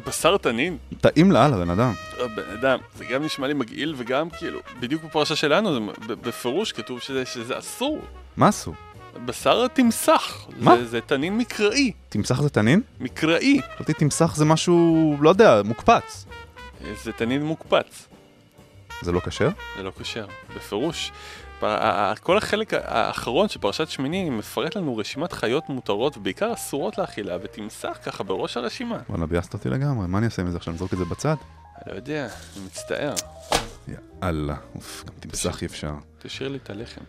בשר 0.06 0.36
תנין? 0.36 0.76
טעים 1.00 1.32
לאללה, 1.32 1.56
בן 1.56 1.70
אדם. 1.70 1.92
אה, 2.20 2.26
בן 2.28 2.56
אדם, 2.60 2.78
זה 2.98 3.04
גם 3.04 3.24
נשמע 3.24 3.46
לי 3.46 3.54
מגעיל 3.54 3.94
וגם 3.96 4.30
כאילו, 4.30 4.60
בדיוק 4.80 5.04
בפרשה 5.04 5.36
שלנו, 5.36 5.74
זה 6.08 6.16
בפירוש 6.16 6.72
כתוב 6.72 7.00
שזה, 7.00 7.26
שזה 7.26 7.58
אסור. 7.58 8.00
מה 8.36 8.48
עשו? 8.48 8.72
בשר 9.24 9.68
תמסך. 9.68 10.46
מה? 10.56 10.76
זה, 10.76 10.86
זה 10.86 11.00
תנין 11.00 11.38
מקראי. 11.38 11.92
תמסך 12.08 12.40
זה 12.40 12.50
תנין? 12.50 12.80
מקראי. 13.00 13.60
חשבתי 13.74 13.92
תמסך 13.92 14.32
זה 14.36 14.44
משהו, 14.44 15.16
לא 15.20 15.30
יודע, 15.30 15.62
מוקפץ. 15.64 16.26
אה, 16.84 16.92
זה 17.04 17.12
תנין 17.12 17.44
מוקפץ. 17.44 18.08
זה 19.02 19.12
לא 19.12 19.20
כשר? 19.20 19.48
זה 19.76 19.82
לא 19.82 19.92
כשר, 20.00 20.26
בפירוש. 20.56 21.12
כל 22.22 22.38
החלק 22.38 22.74
האחרון 22.74 23.48
של 23.48 23.60
פרשת 23.60 23.88
שמיני 23.88 24.30
מפרט 24.30 24.76
לנו 24.76 24.96
רשימת 24.96 25.32
חיות 25.32 25.68
מותרות 25.68 26.16
ובעיקר 26.16 26.52
אסורות 26.54 26.98
לאכילה 26.98 27.36
ותמסך 27.42 27.98
ככה 28.04 28.24
בראש 28.24 28.56
הרשימה. 28.56 28.98
וואלה, 29.08 29.26
ביאסת 29.26 29.54
אותי 29.54 29.68
לגמרי, 29.68 30.06
מה 30.06 30.18
אני 30.18 30.26
אעשה 30.26 30.42
עם 30.42 30.50
זה 30.50 30.56
עכשיו? 30.56 30.74
נזרוק 30.74 30.92
את 30.92 30.98
זה 30.98 31.04
בצד? 31.04 31.34
אני 31.76 31.92
לא 31.92 31.96
יודע, 31.96 32.28
אני 32.56 32.64
מצטער. 32.64 33.14
יאללה, 34.22 34.56
אוף, 34.74 35.04
גם 35.06 35.14
תמסך 35.20 35.58
אי 35.62 35.66
אפשר. 35.66 35.92
תשאיר 36.18 36.48
לי 36.48 36.58
את 36.62 36.70
הלחם. 36.70 37.00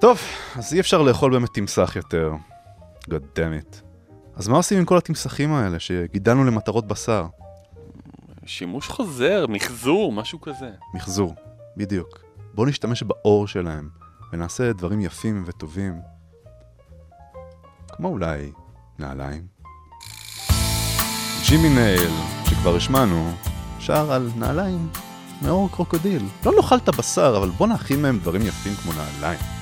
טוב, 0.00 0.18
אז 0.56 0.74
אי 0.74 0.80
אפשר 0.80 1.02
לאכול 1.02 1.32
באמת 1.32 1.48
תמסך 1.54 1.92
יותר. 1.96 2.32
God 3.10 3.38
damn 3.38 3.62
it. 3.62 3.76
אז 4.36 4.48
מה 4.48 4.56
עושים 4.56 4.78
עם 4.78 4.84
כל 4.84 4.98
התמסכים 4.98 5.52
האלה 5.52 5.80
שגידלנו 5.80 6.44
למטרות 6.44 6.86
בשר? 6.86 7.26
שימוש 8.46 8.88
חוזר, 8.88 9.46
מחזור, 9.48 10.12
משהו 10.12 10.40
כזה. 10.40 10.70
מחזור, 10.94 11.34
בדיוק. 11.76 12.20
בואו 12.54 12.66
נשתמש 12.66 13.02
באור 13.02 13.46
שלהם 13.46 13.88
ונעשה 14.32 14.72
דברים 14.72 15.00
יפים 15.00 15.44
וטובים. 15.46 16.00
כמו 17.88 18.08
אולי 18.08 18.52
נעליים. 18.98 19.46
ג'ימי 21.48 21.68
נייל, 21.68 22.12
שכבר 22.44 22.76
השמענו, 22.76 23.32
שר 23.78 24.12
על 24.12 24.30
נעליים 24.36 24.88
מאור 25.42 25.68
קרוקודיל. 25.72 26.22
לא 26.46 26.52
נאכל 26.56 26.76
את 26.76 26.88
הבשר, 26.88 27.36
אבל 27.36 27.48
בוא 27.48 27.66
נכין 27.66 28.02
מהם 28.02 28.18
דברים 28.18 28.42
יפים 28.42 28.74
כמו 28.74 28.92
נעליים. 28.92 29.57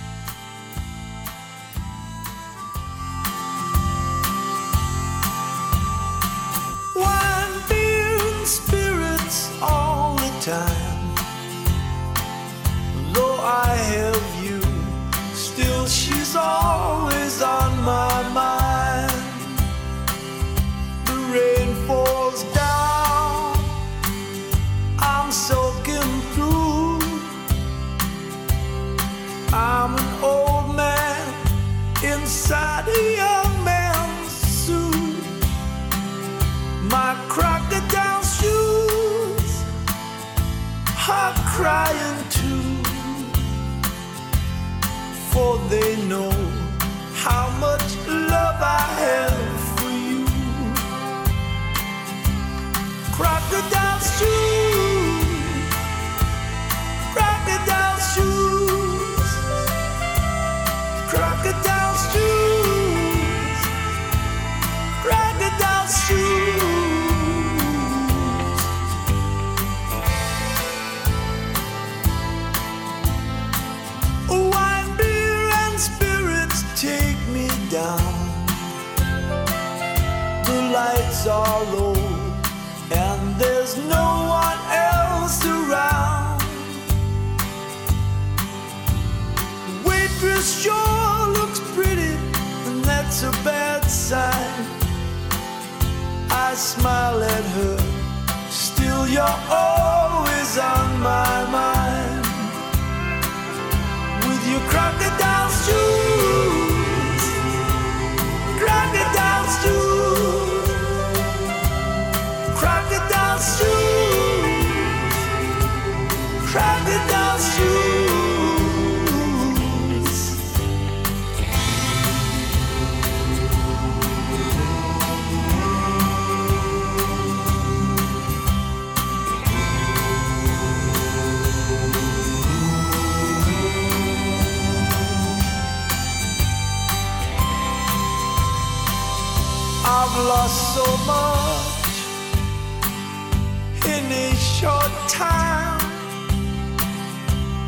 Time. 145.16 145.80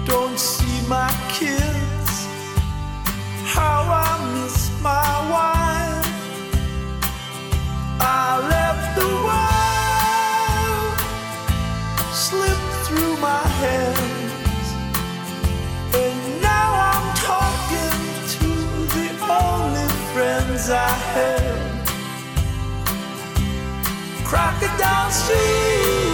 Don't 0.05 0.39
see 0.39 0.81
my 0.87 1.11
kids, 1.39 2.13
how 3.55 3.81
I 4.07 4.09
miss 4.35 4.59
my 4.83 5.11
wife. 5.35 6.07
I 8.01 8.27
left 8.55 8.87
the 9.01 9.11
world 9.29 10.97
slip 12.27 12.63
through 12.87 13.15
my 13.31 13.45
hands, 13.63 14.67
and 16.03 16.17
now 16.51 16.69
I'm 16.93 17.07
talking 17.31 17.97
to 18.37 18.49
the 18.97 19.09
only 19.43 19.89
friends 20.13 20.63
I 20.71 20.93
have 21.15 21.57
crocodile 24.31 25.11
shoes, 25.25 26.08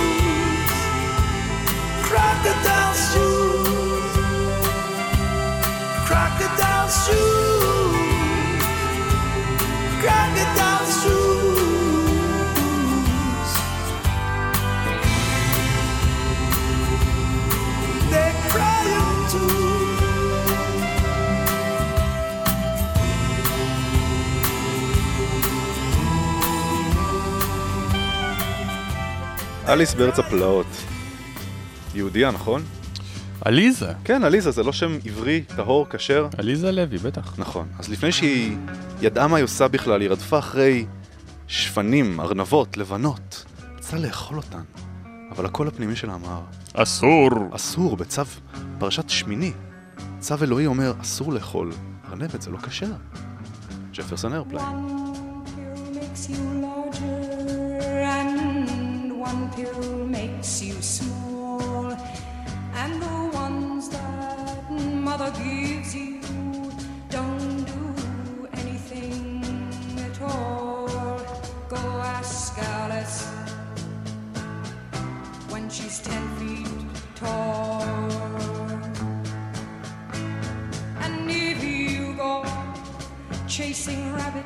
אליס 29.74 29.94
בארץ 29.94 30.18
הפלאות. 30.18 30.93
יהודייה, 31.94 32.30
נכון? 32.30 32.62
עליזה. 33.40 33.92
כן, 34.04 34.24
עליזה, 34.24 34.50
זה 34.50 34.62
לא 34.62 34.72
שם 34.72 34.98
עברי, 35.06 35.42
טהור, 35.56 35.86
כשר? 35.90 36.28
עליזה 36.38 36.72
לוי, 36.72 36.98
בטח. 36.98 37.34
נכון. 37.38 37.66
אז 37.78 37.88
לפני 37.88 38.12
שהיא 38.12 38.56
ידעה 39.00 39.28
מה 39.28 39.36
היא 39.36 39.44
עושה 39.44 39.68
בכלל, 39.68 40.00
היא 40.00 40.10
רדפה 40.10 40.38
אחרי 40.38 40.86
שפנים, 41.46 42.20
ארנבות, 42.20 42.76
לבנות. 42.76 43.44
רצה 43.78 43.98
לאכול 43.98 44.36
אותן. 44.36 44.62
אבל 45.30 45.46
הקול 45.46 45.68
הפנימי 45.68 45.96
שלה 45.96 46.14
אמר... 46.14 46.40
אסור. 46.74 47.30
אסור, 47.50 47.96
בצו 47.96 48.22
פרשת 48.78 49.10
שמיני. 49.10 49.52
צו 50.18 50.34
אלוהי 50.42 50.66
אומר, 50.66 50.92
אסור 51.00 51.32
לאכול 51.32 51.72
ארנבת, 52.08 52.42
זה 52.42 52.50
לא 52.50 52.58
כשר. 52.58 52.92
ג'פרסון 53.92 54.32
איירפליין. 54.32 54.76
Mother 65.16 65.30
gives 65.44 65.94
you 65.94 66.20
don't 67.08 67.64
do 67.72 68.48
anything 68.54 69.44
at 70.06 70.20
all. 70.22 70.88
Go 71.68 71.82
ask 72.16 72.58
Alice 72.58 73.22
when 75.50 75.70
she's 75.70 76.00
ten 76.00 76.24
feet 76.38 76.66
tall. 77.14 77.82
And 81.04 81.30
if 81.30 81.62
you 81.62 82.14
go 82.14 82.44
chasing 83.46 84.12
rabbits 84.14 84.43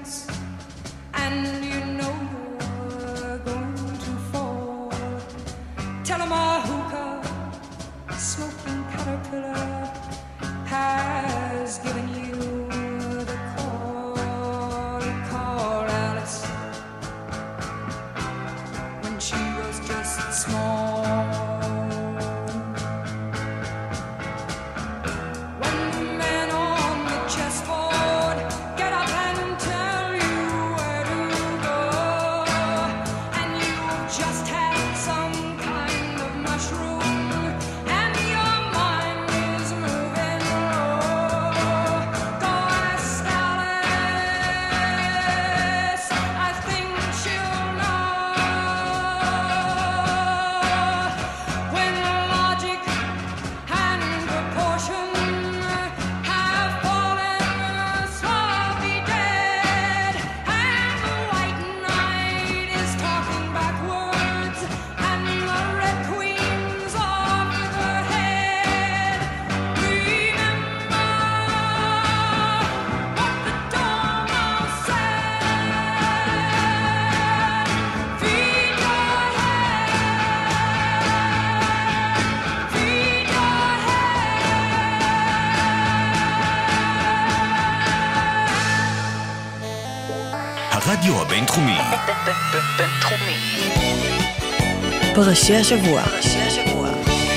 פרשי 95.15 95.55
השבוע. 95.55 96.03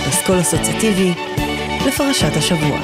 אסכול 0.09 0.41
אסוציאטיבי 0.41 1.13
לפרשת 1.87 2.37
השבוע. 2.37 2.79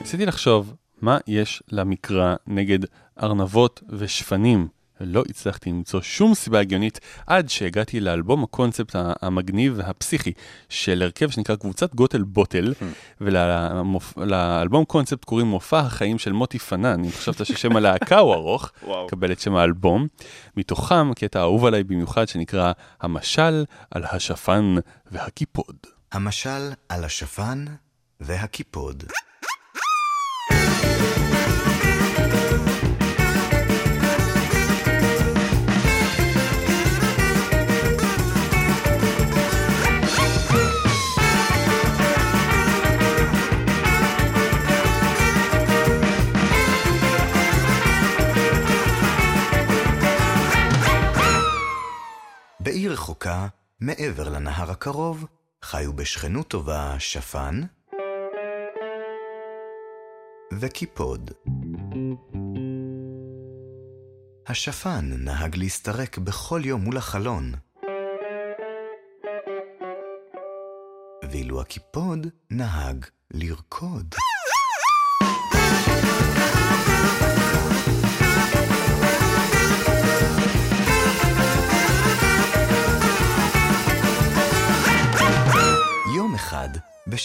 ניסיתי 0.00 0.26
לחשוב 0.26 0.74
מה 1.02 1.18
יש 1.26 1.62
למקרא 1.72 2.34
נגד 2.46 2.78
ארנבות 3.22 3.82
ושפנים. 3.90 4.77
לא 5.00 5.22
הצלחתי 5.28 5.70
למצוא 5.70 6.00
שום 6.00 6.34
סיבה 6.34 6.60
הגיונית 6.60 7.00
עד 7.26 7.48
שהגעתי 7.48 8.00
לאלבום 8.00 8.44
הקונספט 8.44 8.96
המגניב 9.22 9.74
והפסיכי 9.76 10.32
של 10.68 11.02
הרכב 11.02 11.30
שנקרא 11.30 11.56
קבוצת 11.56 11.94
גוטל 11.94 12.22
בוטל, 12.22 12.74
ולאלבום 13.20 14.84
קונספט 14.84 15.24
קוראים 15.24 15.46
מופע 15.46 15.78
החיים 15.78 16.18
של 16.18 16.32
מוטי 16.32 16.58
פנן, 16.58 17.04
אם 17.04 17.10
חשבת 17.10 17.46
ששם 17.46 17.76
הלהקה 17.76 18.18
הוא 18.18 18.34
ארוך, 18.34 18.70
וואו. 18.86 19.06
קבל 19.06 19.32
את 19.32 19.40
שם 19.40 19.54
האלבום. 19.54 20.06
מתוכם 20.56 21.14
קטע 21.14 21.40
אהוב 21.40 21.64
עליי 21.64 21.84
במיוחד 21.84 22.28
שנקרא 22.28 22.72
המשל 23.00 23.64
על 23.90 24.04
השפן 24.12 24.74
והקיפוד. 25.10 25.76
המשל 26.12 26.70
על 26.88 27.04
השפן 27.04 27.64
והקיפוד. 28.20 29.04
בעיר 52.68 52.92
רחוקה, 52.92 53.46
מעבר 53.80 54.28
לנהר 54.28 54.70
הקרוב, 54.70 55.26
חיו 55.62 55.92
בשכנות 55.92 56.48
טובה 56.48 56.94
שפן 56.98 57.62
וקיפוד. 60.60 61.30
השפן 64.46 65.10
נהג 65.18 65.56
להסתרק 65.56 66.18
בכל 66.18 66.60
יום 66.64 66.80
מול 66.80 66.96
החלון, 66.96 67.52
ואילו 71.30 71.60
הקיפוד 71.60 72.26
נהג 72.50 73.06
לרקוד. 73.30 74.14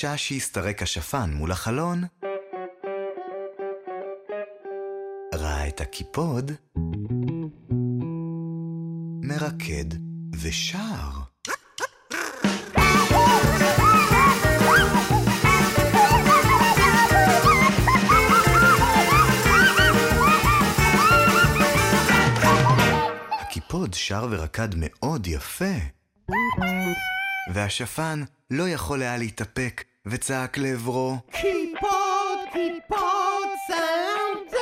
בשעה 0.04 0.18
שהסתרק 0.18 0.82
השפן 0.82 1.30
מול 1.34 1.52
החלון, 1.52 2.04
ראה 5.34 5.68
את 5.68 5.82
הקיפוד 5.82 6.52
מרקד 9.22 9.86
ושר. 10.42 11.10
הקיפוד 23.42 23.94
שר 23.94 24.28
ורקד 24.32 24.70
מאוד 24.78 25.28
יפה. 25.28 25.66
והשפן 27.54 28.24
לא 28.52 28.70
יכול 28.70 29.02
היה 29.02 29.18
להתאפק, 29.18 29.84
וצעק 30.08 30.58
לעברו, 30.58 31.18
קיפוד, 31.32 32.40
קיפוד, 32.54 33.48
סלמת! 33.68 34.54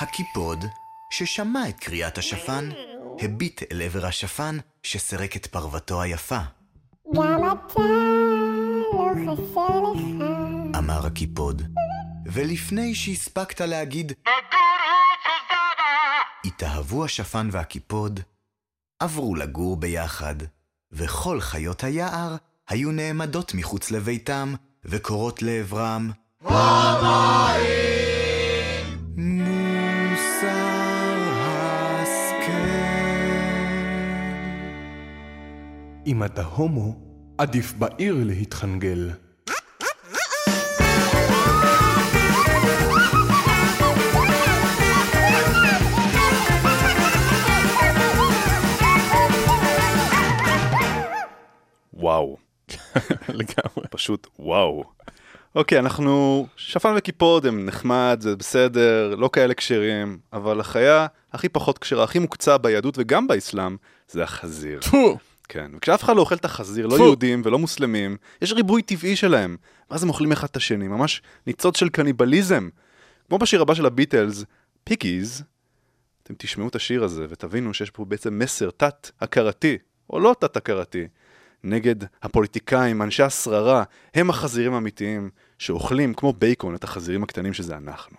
הקיפוד, 0.00 0.64
ששמע 1.10 1.68
את 1.68 1.80
קריאת 1.80 2.18
השפן, 2.18 2.68
הביט 3.18 3.62
אל 3.72 3.82
עבר 3.82 4.06
השפן 4.06 4.58
שסירק 4.82 5.36
את 5.36 5.46
פרוותו 5.46 6.02
היפה. 6.02 6.38
גם 7.14 7.44
אתה 7.44 7.80
לא 7.80 9.12
חסר 9.26 9.80
לך. 9.80 10.24
אמר 10.78 11.06
הקיפוד, 11.06 11.62
ולפני 12.26 12.94
שהספקת 12.94 13.60
להגיד 13.60 14.12
התאהבו 16.44 17.04
השפן 17.04 17.48
והקיפוד, 17.52 18.20
עברו 19.00 19.34
לגור 19.34 19.76
ביחד, 19.76 20.36
וכל 20.92 21.40
חיות 21.40 21.84
היער 21.84 22.36
היו 22.70 22.92
נעמדות 22.92 23.54
מחוץ 23.54 23.90
לביתם, 23.90 24.54
וקוראות 24.84 25.42
לעברם 25.42 26.10
מוסר 29.16 29.70
אם 36.06 36.24
אתה 36.24 36.44
הומו, 36.44 36.94
עדיף 37.38 37.72
בעיר 37.72 38.16
להתחנגל. 38.24 39.10
וואו. 51.94 52.49
לגמרי. 53.28 53.88
פשוט 53.90 54.26
וואו. 54.38 54.84
אוקיי, 55.54 55.78
אנחנו... 55.78 56.46
שפן 56.56 56.94
וקיפוד 56.96 57.46
הם 57.46 57.66
נחמד, 57.66 58.18
זה 58.22 58.36
בסדר, 58.36 59.14
לא 59.14 59.30
כאלה 59.32 59.54
כשרים, 59.54 60.18
אבל 60.32 60.60
החיה 60.60 61.06
הכי 61.32 61.48
פחות 61.48 61.78
כשרה, 61.78 62.04
הכי 62.04 62.18
מוקצה 62.18 62.58
ביהדות 62.58 62.94
וגם 62.98 63.26
באסלאם, 63.26 63.76
זה 64.08 64.22
החזיר. 64.22 64.80
טפו! 64.80 65.18
כן, 65.48 65.70
וכשאף 65.76 66.04
אחד 66.04 66.16
לא 66.16 66.20
אוכל 66.20 66.34
את 66.34 66.44
החזיר, 66.44 66.86
לא. 66.86 66.94
יהודים 66.94 67.42
ולא 67.44 67.58
מוסלמים, 67.58 68.16
יש 68.42 68.52
ריבוי 68.52 68.82
טבעי 68.82 69.16
שלהם. 69.16 69.56
ואז 69.90 70.02
הם 70.02 70.08
אוכלים 70.08 70.32
אחד 70.32 70.48
את 70.50 70.56
השני, 70.56 70.88
ממש 70.88 71.22
ניצוץ 71.46 71.76
של 71.76 71.88
קניבליזם. 71.88 72.68
כמו 73.28 73.38
בשיר 73.38 73.62
הבא 73.62 73.74
של 73.74 73.86
הביטלס, 73.86 74.44
פיגיז, 74.84 75.42
אתם 76.22 76.34
תשמעו 76.38 76.68
את 76.68 76.76
השיר 76.76 77.04
הזה 77.04 77.26
ותבינו 77.28 77.74
שיש 77.74 77.90
פה 77.90 78.04
בעצם 78.04 78.38
מסר 78.38 78.70
תת-הכרתי, 78.70 79.78
או 80.10 80.20
לא 80.20 80.34
תת-הכרתי, 80.40 81.06
נגד 81.64 81.96
הפוליטיקאים, 82.22 83.02
אנשי 83.02 83.22
השררה, 83.22 83.82
הם 84.14 84.30
החזירים 84.30 84.74
האמיתיים, 84.74 85.30
שאוכלים 85.58 86.14
כמו 86.14 86.32
בייקון 86.32 86.74
את 86.74 86.84
החזירים 86.84 87.22
הקטנים 87.22 87.52
שזה 87.52 87.76
אנחנו. 87.76 88.16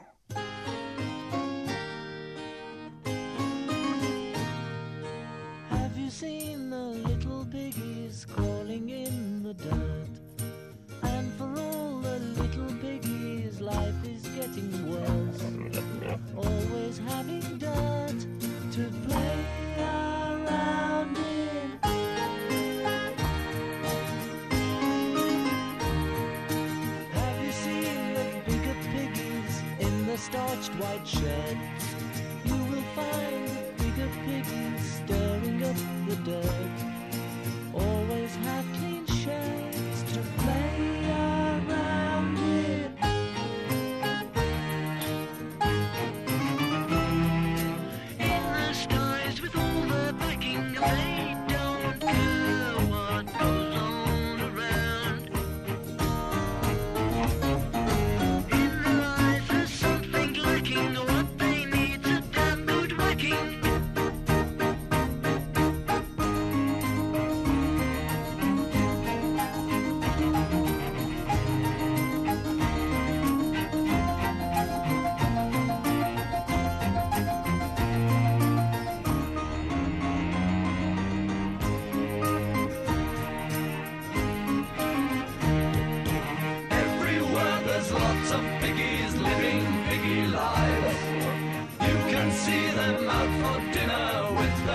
White 30.92 31.08
sheds? 31.08 31.96
You 32.46 32.56
will 32.56 32.86
find 32.96 33.78
bigger 33.78 34.10
piggies 34.26 35.02
stirring 35.04 35.64
up 35.64 35.76
the 36.08 36.16
dirt. 36.26 36.72
Always 37.74 38.36
have 38.48 38.66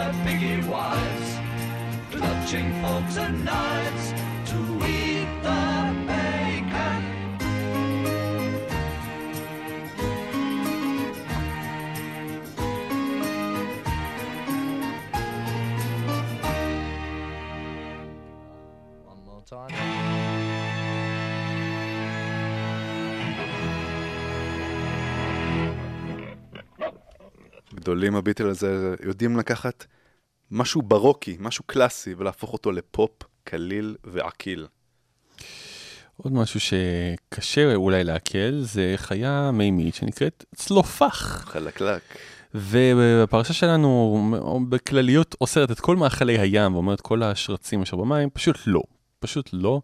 their 0.06 0.24
piggy 0.24 0.68
wives, 0.68 1.28
clutching 2.10 2.68
forks 2.82 3.16
and 3.16 3.44
knives 3.44 4.06
to 4.50 4.58
eat 4.86 5.28
the 5.46 5.62
bacon. 6.08 7.02
One 19.04 19.20
more 19.26 19.42
time. 19.50 19.72
גדולים 27.74 28.16
הביטלס 28.16 28.62
הזה 28.62 28.94
יודעים 29.02 29.36
לקחת 29.36 29.86
משהו 30.50 30.82
ברוקי, 30.82 31.36
משהו 31.40 31.64
קלאסי, 31.64 32.14
ולהפוך 32.18 32.52
אותו 32.52 32.72
לפופ 32.72 33.10
קליל 33.44 33.96
ועקיל. 34.04 34.66
עוד 36.16 36.32
משהו 36.32 36.60
שקשה 36.60 37.74
אולי 37.74 38.04
לעכל, 38.04 38.60
זה 38.60 38.94
חיה 38.96 39.50
מימית 39.52 39.94
שנקראת 39.94 40.44
צלופח. 40.54 41.44
חלקלק. 41.48 42.02
והפרשה 42.54 43.52
שלנו 43.52 44.20
בכלליות 44.68 45.34
אוסרת 45.40 45.70
את 45.70 45.80
כל 45.80 45.96
מאכלי 45.96 46.38
הים 46.38 46.74
ואומרת 46.74 47.00
כל 47.00 47.22
השרצים 47.22 47.82
אשר 47.82 47.96
במים, 47.96 48.30
פשוט 48.30 48.56
לא. 48.66 48.82
פשוט 49.20 49.50
לא. 49.52 49.80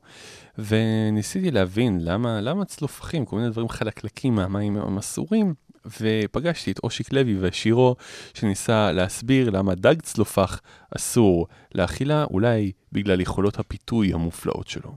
וניסיתי 0.58 1.50
להבין 1.50 1.98
למה, 2.00 2.40
למה 2.40 2.64
צלופחים, 2.64 3.24
כל 3.24 3.36
מיני 3.36 3.50
דברים 3.50 3.68
חלקלקים 3.68 4.34
מהמים 4.34 4.76
הם 4.76 4.98
אסורים, 4.98 5.54
ופגשתי 6.00 6.72
את 6.72 6.78
אושיק 6.84 7.12
לוי 7.12 7.36
ושירו, 7.40 7.96
שניסה 8.34 8.92
להסביר 8.92 9.50
למה 9.50 9.74
דג 9.74 10.00
צלופח 10.02 10.60
אסור 10.96 11.46
לאכילה, 11.74 12.24
אולי 12.24 12.72
בגלל 12.92 13.20
יכולות 13.20 13.58
הפיתוי 13.58 14.12
המופלאות 14.12 14.68
שלו. 14.68 14.96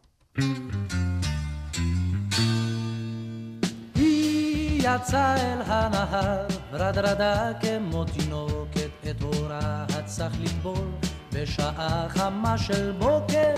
יצאה 4.85 5.35
אל 5.35 5.61
הנהר, 5.61 6.47
רדרדה 6.71 7.51
כמו 7.61 8.03
תינוקת, 8.03 8.89
את 9.09 9.21
הורה 9.21 9.85
הצח 9.93 10.31
לטבול, 10.39 10.87
בשעה 11.33 12.05
חמה 12.09 12.57
של 12.57 12.91
בוקר, 12.91 13.53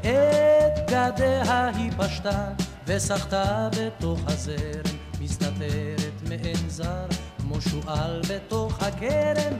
את 0.00 0.90
גדיה 0.90 1.68
היא 1.68 1.90
פשטה, 1.98 2.48
ושחתה 2.86 3.68
בתוך 3.78 4.20
הזרם, 4.26 5.03
מסתתרת 5.34 6.28
מעין 6.28 6.68
זר, 6.68 7.06
כמו 7.38 7.60
שועל 7.60 8.20
בתוך 8.30 8.82
הקרן, 8.82 9.54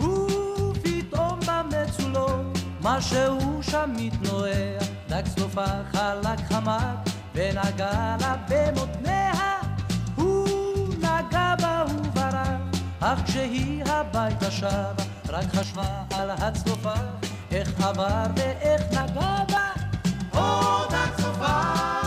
ופתאום 0.00 1.40
במצולות, 1.46 2.58
משהו 2.80 3.62
שם 3.62 3.90
מתנועע, 3.96 4.78
דג 5.08 5.22
צלופח 5.34 5.70
חלק 5.92 6.38
חמק, 6.48 7.08
ונגע 7.34 8.16
לה 8.20 8.36
במותניה. 8.48 9.58
הוא 10.16 10.88
נגע 10.98 11.54
בה 11.60 11.84
וברח, 11.88 12.60
אך 13.00 13.18
כשהיא 13.26 13.84
הביתה 13.84 14.50
שבה, 14.50 14.92
רק 15.28 15.54
חשבה 15.54 16.02
על 16.14 16.30
הצלופח, 16.30 17.00
איך 17.50 17.80
עבר 17.80 18.26
ואיך 18.36 18.82
נגע 18.90 19.36
בה. 19.48 19.68
עוד 20.32 20.92
הצלופח, 20.92 22.01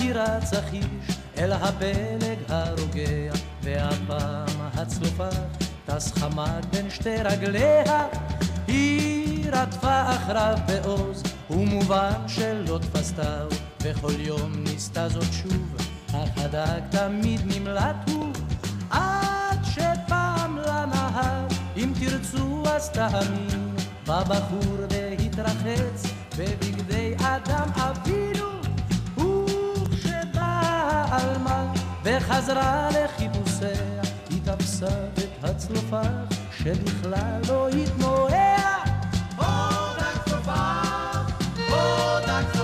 היא 0.00 0.14
רצה 0.14 0.60
אל 1.38 1.52
הפלג 1.52 2.38
הרוגע, 2.48 3.32
והפעם 3.62 4.60
הצלופח 4.74 5.36
טס 5.86 6.12
חמק 6.12 6.64
בין 6.72 6.90
שתי 6.90 7.16
רגליה. 7.16 8.06
היא 8.66 9.50
רדפה 9.52 10.02
אחריו 10.02 10.58
בעוז, 10.66 11.22
ומובן 11.50 12.12
שלא 12.26 12.78
תפסתהו, 12.78 13.48
וכל 13.82 14.12
יום 14.18 14.52
ניסתה 14.56 15.08
זאת 15.08 15.32
שוב, 15.32 15.76
אך 16.08 16.28
הדג 16.36 16.80
תמיד 16.90 17.40
נמלט 17.44 17.96
הוא, 18.10 18.32
עד 18.90 19.58
שפעם 19.64 20.58
לנהר, 20.58 21.46
אם 21.76 21.92
תרצו 22.00 22.62
אז 22.66 22.90
תאמינו, 22.90 23.70
בא 24.06 24.22
בחור 24.22 24.76
והתרחץ, 24.90 26.06
בבגדי 26.38 27.14
אדם 27.18 27.68
אבינו, 27.74 28.49
העלמה 31.20 31.72
וחזרה 32.04 32.88
לחיפושיה, 32.90 34.02
היא 34.30 34.40
תפסה 34.44 34.86
את 35.18 35.44
הצלופח 35.44 36.06
שבכלל 36.58 37.40
לא 37.48 37.68
התנועע. 37.68 38.84
עוד 39.36 39.98
הצלופח, 39.98 41.30
עוד 41.70 42.22
הצלופח, 42.26 42.59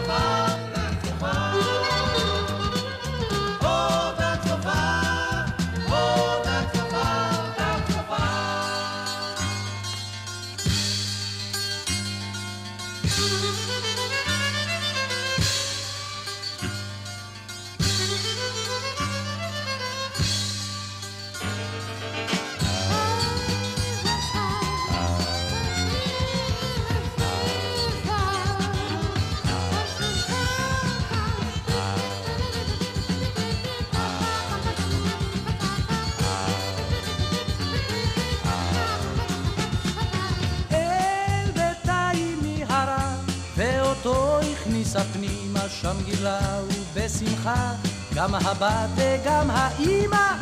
הכניסה 44.96 45.12
פנימה, 45.12 45.68
שם 45.68 45.96
גילה 46.04 46.60
ובשמחה, 46.62 47.72
גם 48.14 48.34
הבת 48.34 48.90
וגם 48.96 49.50
האימא, 49.50 50.32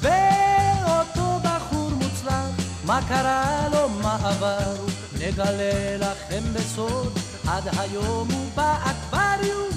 ואותו 0.00 1.40
בחור 1.44 1.90
מוצלח, 1.90 2.44
מה 2.86 3.00
קרה 3.08 3.68
לו, 3.72 3.88
מה 3.88 4.18
עבר, 4.22 4.74
נגלה 5.18 5.96
לכם 5.98 6.42
בסוד, 6.54 7.18
עד 7.46 7.68
היום 7.78 8.28
הוא 8.32 8.50
באקווריום. 8.54 9.69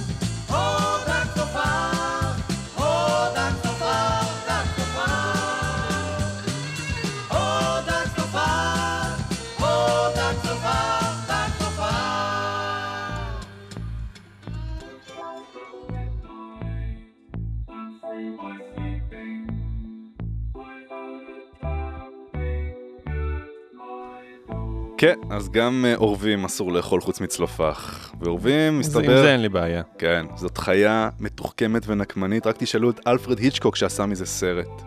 כן, 25.04 25.20
אז 25.30 25.49
גם 25.49 25.86
אה, 25.88 25.95
עורבים 25.95 26.45
אסור 26.45 26.72
לאכול 26.72 27.01
חוץ 27.01 27.22
מצלופח. 27.22 28.12
ועורבים, 28.20 28.80
מסתבר... 28.80 28.99
עם 28.99 29.08
זה 29.08 29.32
אין 29.32 29.41
לי 29.41 29.49
בעיה. 29.49 29.82
כן, 29.97 30.26
זאת 30.36 30.58
חיה 30.58 31.10
מתוחכמת 31.20 31.82
ונקמנית, 31.88 32.47
רק 32.47 32.56
תשאלו 32.58 32.89
את 32.89 33.08
אלפרד 33.08 33.39
היצ'קוק 33.39 33.76
שעשה 33.76 34.06
מזה 34.06 34.26
סרט. 34.26 34.82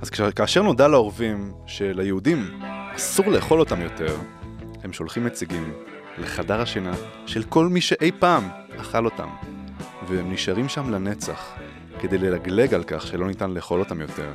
אז 0.00 0.10
כאשר 0.10 0.62
נודע 0.62 0.88
לעורבים 0.88 1.52
שליהודים 1.66 2.60
אסור 2.96 3.26
לאכול 3.26 3.60
אותם 3.60 3.80
יותר, 3.80 4.16
הם 4.84 4.92
שולחים 4.92 5.26
נציגים 5.26 5.72
לחדר 6.18 6.60
השינה 6.60 6.92
של 7.26 7.42
כל 7.42 7.66
מי 7.66 7.80
שאי 7.80 8.10
פעם 8.18 8.48
אכל 8.76 9.04
אותם, 9.04 9.28
והם 10.08 10.32
נשארים 10.32 10.68
שם 10.68 10.90
לנצח, 10.90 11.54
כדי 12.00 12.18
ללגלג 12.18 12.74
על 12.74 12.84
כך 12.86 13.06
שלא 13.06 13.26
ניתן 13.26 13.50
לאכול 13.50 13.80
אותם 13.80 14.00
יותר. 14.00 14.32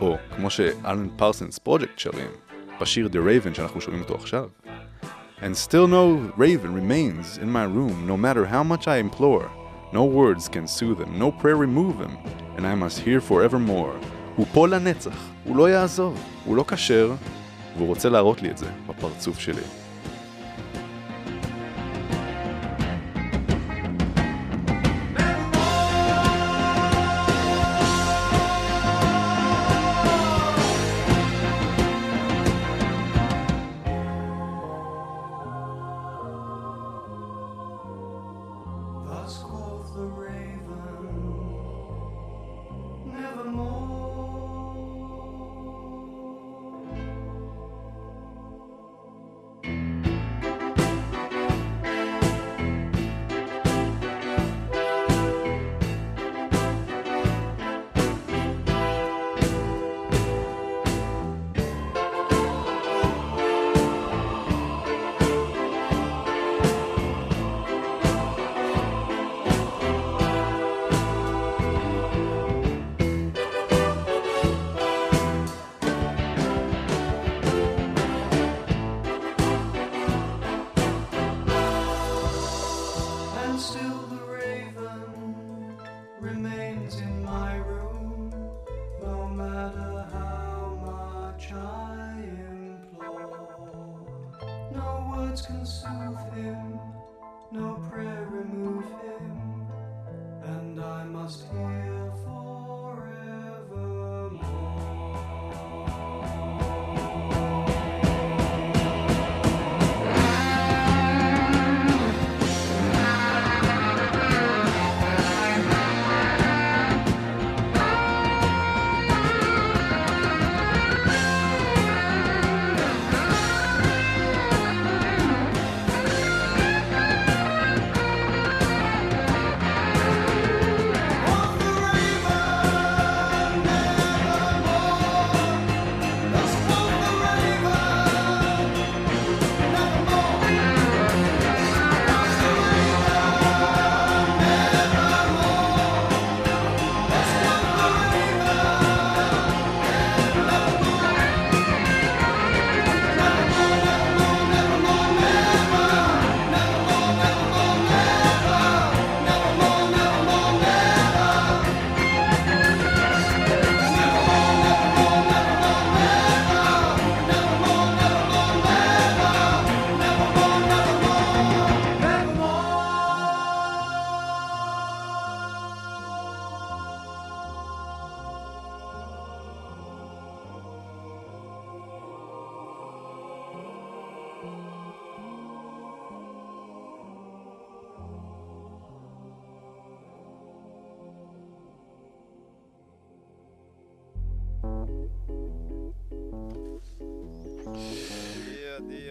או, 0.00 0.16
כמו 0.36 0.50
שאלן 0.50 1.08
פרסנס 1.16 1.58
פרויקט 1.58 1.98
שרים, 1.98 2.30
בשיר 2.80 3.08
The 3.12 3.16
Raven 3.16 3.54
שאנחנו 3.54 3.80
שומעים 3.80 4.02
אותו 4.02 4.14
עכשיו. 4.14 4.48
And 5.40 5.56
still 5.56 5.86
no 5.86 6.32
raven 6.36 6.74
remains 6.74 7.38
in 7.38 7.50
my 7.50 7.64
room, 7.64 8.06
no 8.06 8.16
matter 8.16 8.44
how 8.44 8.62
much 8.62 8.86
I 8.86 8.98
implore. 8.98 9.48
No 9.92 10.04
words 10.04 10.48
can 10.48 10.66
soothe 10.66 11.00
him, 11.04 11.18
no 11.18 11.32
prayer 11.40 11.56
remove 11.56 11.96
him, 12.04 12.14
and 12.56 12.66
I 12.66 12.74
must 12.74 12.98
hear 12.98 13.20
forevermore. 13.20 14.06
הוא 14.36 14.46
פה 14.52 14.68
לנצח, 14.68 15.28
הוא 15.44 15.56
לא 15.56 15.70
יעזוב, 15.70 16.18
הוא 16.44 16.56
לא 16.56 16.64
כשר, 16.68 17.12
והוא 17.76 17.88
רוצה 17.88 18.08
להראות 18.08 18.42
לי 18.42 18.50
את 18.50 18.58
זה 18.58 18.66
בפרצוף 18.86 19.38
שלי. 19.38 19.79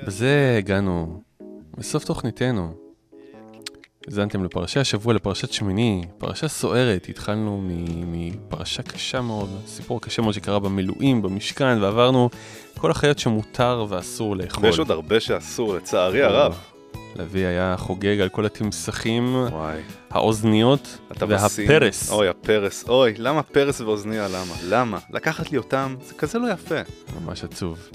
בזה 0.08 0.56
הגענו 0.58 1.22
לסוף 1.78 2.04
תוכניתנו. 2.06 2.74
האזנתם 4.08 4.44
לפרשי 4.44 4.80
השבוע, 4.80 5.14
לפרשת 5.14 5.52
שמיני, 5.52 6.02
פרשה 6.18 6.48
סוערת, 6.48 7.10
התחלנו 7.10 7.62
מפרשה 8.08 8.84
קשה 8.84 9.22
מאוד, 9.22 9.50
סיפור 9.68 10.02
קשה 10.02 10.22
מאוד 10.22 10.34
שקרה 10.34 10.60
במילואים, 10.60 11.22
במשכן, 11.22 11.78
ועברנו 11.82 12.30
כל 12.78 12.92
החיות 12.92 13.20
שמותר 13.20 13.86
ואסור 13.90 14.36
לאכול. 14.36 14.66
ויש 14.66 14.80
עוד 14.80 14.92
הרבה 14.92 15.20
שאסור, 15.20 15.76
לצערי 15.76 16.24
הרב. 16.24 16.58
לוי 17.16 17.46
היה 17.46 17.76
חוגג 17.78 18.20
על 18.22 18.30
כל 18.30 18.46
התמסכים, 18.46 19.36
האוזניות 20.10 20.98
אתה 21.12 21.26
בסין. 21.26 21.72
והפרס. 21.72 22.12
אוי, 22.12 22.28
הפרס. 22.28 22.86
אוי, 22.90 23.14
למה 23.18 23.44
פרס 23.44 23.82
ואוזניה? 23.82 24.28
למה? 24.28 24.56
למה? 24.68 25.00
לקחת 25.14 25.52
לי 25.52 25.58
אותם, 25.58 25.96
זה 26.04 26.14
כזה 26.14 26.40
לא 26.40 26.52
יפה. 26.52 26.82
ממש 27.22 27.44
עצוב. 27.44 27.90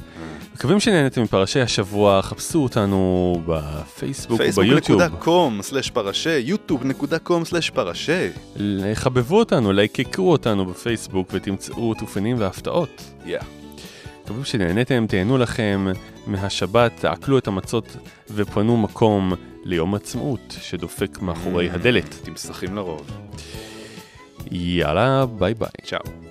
מקווים 0.54 0.80
שנהנתם 0.80 1.22
מפרשי 1.22 1.60
השבוע, 1.60 2.22
חפשו 2.22 2.62
אותנו 2.62 3.34
בפייסבוק 3.46 4.40
וביוטיוב. 4.56 5.02
facebook.com/פרשי, 5.02 6.52
yוטיוב.com/פרשי. 6.52 8.28
חבבו 8.94 9.38
אותנו, 9.38 9.72
לייקקו 9.72 10.32
אותנו 10.32 10.66
בפייסבוק 10.66 11.28
ותמצאו 11.32 11.94
תופנים 11.94 12.36
והפתעות. 12.38 13.02
Yeah. 13.26 13.44
מקווים 14.24 14.44
שנהנתם, 14.44 15.06
תהנו 15.08 15.38
לכם 15.38 15.86
מהשבת, 16.26 16.92
תעקלו 17.00 17.38
את 17.38 17.46
המצות 17.46 17.96
ופנו 18.30 18.76
מקום 18.76 19.32
ליום 19.64 19.94
עצמאות 19.94 20.56
שדופק 20.60 21.18
מאחורי 21.22 21.70
הדלת. 21.70 22.14
תמסכים 22.22 22.76
לרוב. 22.76 23.10
יאללה, 24.50 25.26
ביי 25.26 25.54
ביי. 25.54 25.68
צ'או. 25.84 26.23